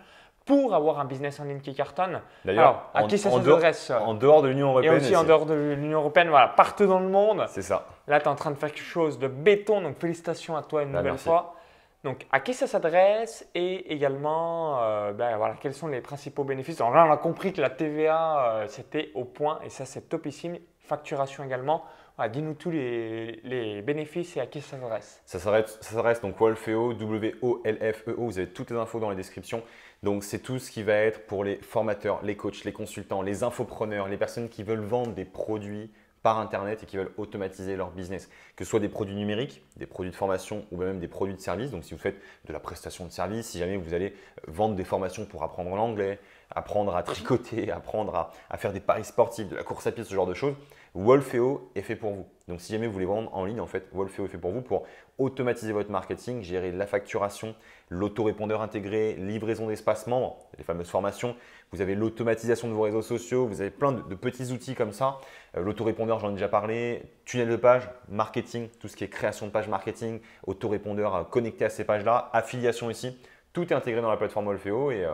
pour 0.48 0.74
avoir 0.74 0.98
un 0.98 1.04
business 1.04 1.38
en 1.40 1.44
ligne 1.44 1.60
qui 1.60 1.74
cartonne. 1.74 2.22
D'ailleurs, 2.42 2.90
à 2.94 3.04
qui 3.04 3.18
ça 3.18 3.30
s'adresse 3.30 3.90
En 3.90 4.14
dehors 4.14 4.40
de 4.40 4.48
l'Union 4.48 4.70
européenne. 4.70 4.94
Et 4.94 4.96
aussi 4.96 5.14
en 5.14 5.22
dehors 5.22 5.44
de 5.44 5.52
l'Union 5.52 5.98
européenne, 5.98 6.30
voilà, 6.30 6.48
partout 6.48 6.86
dans 6.86 7.00
le 7.00 7.08
monde. 7.08 7.44
C'est 7.48 7.60
ça. 7.60 7.86
Là, 8.06 8.18
tu 8.18 8.24
es 8.24 8.28
en 8.28 8.34
train 8.34 8.50
de 8.50 8.56
faire 8.56 8.72
quelque 8.72 8.82
chose 8.82 9.18
de 9.18 9.28
béton, 9.28 9.82
donc 9.82 9.98
félicitations 9.98 10.56
à 10.56 10.62
toi 10.62 10.84
une 10.84 10.92
bah, 10.92 11.02
nouvelle 11.02 11.18
fois. 11.18 11.54
Donc, 12.02 12.26
à 12.32 12.40
qui 12.40 12.54
ça 12.54 12.66
s'adresse 12.66 13.46
et 13.54 13.92
également, 13.92 14.82
euh, 14.82 15.12
ben, 15.12 15.36
voilà, 15.36 15.54
quels 15.60 15.74
sont 15.74 15.88
les 15.88 16.00
principaux 16.00 16.44
bénéfices? 16.44 16.80
Alors 16.80 16.94
là, 16.94 17.04
on 17.06 17.12
a 17.12 17.18
compris 17.18 17.52
que 17.52 17.60
la 17.60 17.68
TVA, 17.68 18.52
euh, 18.54 18.64
c'était 18.68 19.10
au 19.14 19.24
point 19.24 19.58
et 19.66 19.68
ça, 19.68 19.84
c'est 19.84 20.08
topissime. 20.08 20.56
Facturation 20.80 21.44
également. 21.44 21.84
Dis-nous 22.26 22.54
tous 22.54 22.72
les, 22.72 23.82
bénéfices 23.82 24.36
et 24.36 24.40
à 24.40 24.46
qui 24.46 24.60
ça 24.60 24.76
s'adresse. 24.76 25.22
Ça 25.24 25.38
s'adresse 25.38 26.20
donc 26.20 26.36
Wolfeo, 26.36 26.92
W-O-L-F-E-O. 26.94 28.24
Vous 28.24 28.38
avez 28.38 28.48
toutes 28.48 28.72
les 28.72 28.76
infos 28.76 28.98
dans 28.98 29.10
les 29.10 29.16
descriptions. 29.16 29.62
Donc, 30.02 30.22
c'est 30.22 30.38
tout 30.38 30.58
ce 30.58 30.70
qui 30.70 30.82
va 30.82 30.94
être 30.94 31.26
pour 31.26 31.42
les 31.44 31.56
formateurs, 31.56 32.20
les 32.22 32.36
coachs, 32.36 32.64
les 32.64 32.72
consultants, 32.72 33.22
les 33.22 33.42
infopreneurs, 33.42 34.08
les 34.08 34.16
personnes 34.16 34.48
qui 34.48 34.62
veulent 34.62 34.78
vendre 34.78 35.12
des 35.12 35.24
produits 35.24 35.90
par 36.22 36.38
Internet 36.38 36.82
et 36.82 36.86
qui 36.86 36.96
veulent 36.96 37.12
automatiser 37.16 37.76
leur 37.76 37.90
business. 37.90 38.28
Que 38.56 38.64
ce 38.64 38.70
soit 38.70 38.80
des 38.80 38.88
produits 38.88 39.14
numériques, 39.14 39.62
des 39.76 39.86
produits 39.86 40.10
de 40.10 40.16
formation 40.16 40.64
ou 40.70 40.76
même 40.76 40.98
des 40.98 41.08
produits 41.08 41.34
de 41.34 41.40
service. 41.40 41.70
Donc 41.70 41.84
si 41.84 41.94
vous 41.94 42.00
faites 42.00 42.20
de 42.46 42.52
la 42.52 42.60
prestation 42.60 43.06
de 43.06 43.10
service, 43.10 43.46
si 43.46 43.58
jamais 43.58 43.76
vous 43.76 43.94
allez 43.94 44.14
vendre 44.46 44.74
des 44.74 44.84
formations 44.84 45.24
pour 45.24 45.42
apprendre 45.42 45.74
l'anglais, 45.74 46.18
apprendre 46.50 46.94
à 46.96 47.02
tricoter, 47.02 47.70
apprendre 47.72 48.32
à, 48.50 48.58
faire 48.58 48.72
des 48.72 48.80
paris 48.80 49.04
sportifs, 49.04 49.48
de 49.48 49.56
la 49.56 49.62
course 49.62 49.86
à 49.86 49.92
pied, 49.92 50.04
ce 50.04 50.14
genre 50.14 50.26
de 50.26 50.34
choses, 50.34 50.54
Wolfeo 50.94 51.70
est 51.74 51.82
fait 51.82 51.96
pour 51.96 52.12
vous. 52.12 52.26
Donc 52.48 52.60
si 52.62 52.72
jamais 52.72 52.86
vous 52.86 52.92
voulez 52.94 53.04
vendre 53.04 53.34
en 53.34 53.44
ligne, 53.44 53.60
en 53.60 53.66
fait, 53.66 53.88
Wolfeo 53.92 54.24
est 54.24 54.28
fait 54.28 54.38
pour 54.38 54.52
vous 54.52 54.62
pour 54.62 54.86
automatiser 55.18 55.72
votre 55.72 55.90
marketing, 55.90 56.42
gérer 56.42 56.72
la 56.72 56.86
facturation, 56.86 57.54
l'autorépondeur 57.90 58.62
intégré, 58.62 59.14
livraison 59.14 59.66
d'espace 59.68 60.06
membres, 60.06 60.38
les 60.56 60.64
fameuses 60.64 60.88
formations. 60.88 61.36
Vous 61.72 61.82
avez 61.82 61.94
l'automatisation 61.94 62.68
de 62.68 62.72
vos 62.72 62.82
réseaux 62.82 63.02
sociaux, 63.02 63.46
vous 63.46 63.60
avez 63.60 63.70
plein 63.70 63.92
de, 63.92 64.14
petits 64.14 64.50
outils 64.52 64.74
comme 64.74 64.92
ça. 64.92 65.18
Euh, 65.56 65.62
l'autorépondeur, 65.62 66.18
j'en 66.20 66.30
ai 66.30 66.34
déjà 66.34 66.48
parlé. 66.48 67.02
Tunnel 67.26 67.48
de 67.48 67.56
page, 67.56 67.90
marketing, 68.08 68.68
tout 68.80 68.88
ce 68.88 68.96
qui 68.96 69.04
est 69.04 69.08
création 69.08 69.46
de 69.46 69.52
page 69.52 69.68
marketing, 69.68 70.20
autorépondeur 70.46 71.14
euh, 71.14 71.24
connecté 71.24 71.66
à 71.66 71.70
ces 71.70 71.84
pages-là, 71.84 72.30
affiliation 72.32 72.88
ici. 72.90 73.18
Tout 73.52 73.72
est 73.72 73.76
intégré 73.76 74.00
dans 74.00 74.10
la 74.10 74.16
plateforme 74.16 74.46
Wolfeo 74.46 74.90
et, 74.90 75.04
euh, 75.04 75.12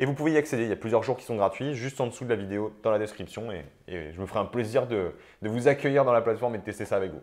et 0.00 0.06
vous 0.06 0.14
pouvez 0.14 0.32
y 0.32 0.38
accéder. 0.38 0.62
Il 0.64 0.70
y 0.70 0.72
a 0.72 0.76
plusieurs 0.76 1.02
jours 1.02 1.18
qui 1.18 1.24
sont 1.24 1.36
gratuits, 1.36 1.74
juste 1.74 2.00
en 2.00 2.06
dessous 2.06 2.24
de 2.24 2.30
la 2.30 2.36
vidéo, 2.36 2.72
dans 2.82 2.90
la 2.90 2.98
description. 2.98 3.52
Et, 3.52 4.12
je 4.12 4.20
me 4.20 4.24
ferai 4.24 4.40
un 4.40 4.46
plaisir 4.46 4.86
de, 4.86 5.12
vous 5.42 5.68
accueillir 5.68 6.06
dans 6.06 6.12
la 6.12 6.22
plateforme 6.22 6.54
et 6.54 6.58
de 6.58 6.64
tester 6.64 6.86
ça 6.86 6.96
avec 6.96 7.12
vous. 7.12 7.20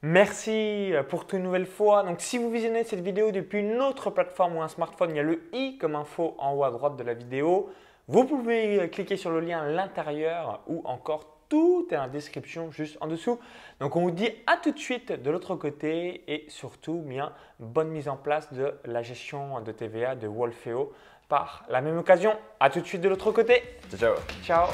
Merci 0.00 0.92
pour 1.08 1.26
toute 1.26 1.40
nouvelle 1.40 1.66
fois. 1.66 2.04
Donc, 2.04 2.20
si 2.20 2.38
vous 2.38 2.50
visionnez 2.50 2.84
cette 2.84 3.00
vidéo 3.00 3.32
depuis 3.32 3.58
une 3.58 3.82
autre 3.82 4.10
plateforme 4.10 4.56
ou 4.56 4.62
un 4.62 4.68
smartphone, 4.68 5.10
il 5.10 5.16
y 5.16 5.18
a 5.18 5.24
le 5.24 5.42
i 5.52 5.76
comme 5.76 5.96
info 5.96 6.36
en 6.38 6.54
haut 6.54 6.62
à 6.62 6.70
droite 6.70 6.96
de 6.96 7.02
la 7.02 7.14
vidéo. 7.14 7.68
Vous 8.06 8.24
pouvez 8.24 8.88
cliquer 8.90 9.16
sur 9.16 9.30
le 9.30 9.40
lien 9.40 9.62
à 9.62 9.68
l'intérieur 9.68 10.62
ou 10.68 10.82
encore 10.84 11.38
tout 11.48 11.88
est 11.90 11.96
en 11.96 12.08
description 12.08 12.70
juste 12.70 12.96
en 13.00 13.08
dessous. 13.08 13.40
Donc 13.80 13.96
on 13.96 14.02
vous 14.02 14.10
dit 14.10 14.30
à 14.46 14.56
tout 14.56 14.70
de 14.70 14.78
suite 14.78 15.10
de 15.10 15.30
l'autre 15.30 15.56
côté 15.56 16.22
et 16.32 16.44
surtout 16.48 17.00
bien 17.00 17.32
bonne 17.58 17.88
mise 17.88 18.08
en 18.08 18.16
place 18.16 18.52
de 18.52 18.74
la 18.84 19.02
gestion 19.02 19.60
de 19.62 19.72
TVA 19.72 20.14
de 20.14 20.28
Wolfeo 20.28 20.92
par 21.28 21.64
la 21.68 21.80
même 21.80 21.98
occasion. 21.98 22.36
À 22.60 22.70
tout 22.70 22.80
de 22.80 22.86
suite 22.86 23.00
de 23.02 23.08
l'autre 23.08 23.30
côté. 23.32 23.62
Ciao. 23.96 24.14
Ciao. 24.44 24.68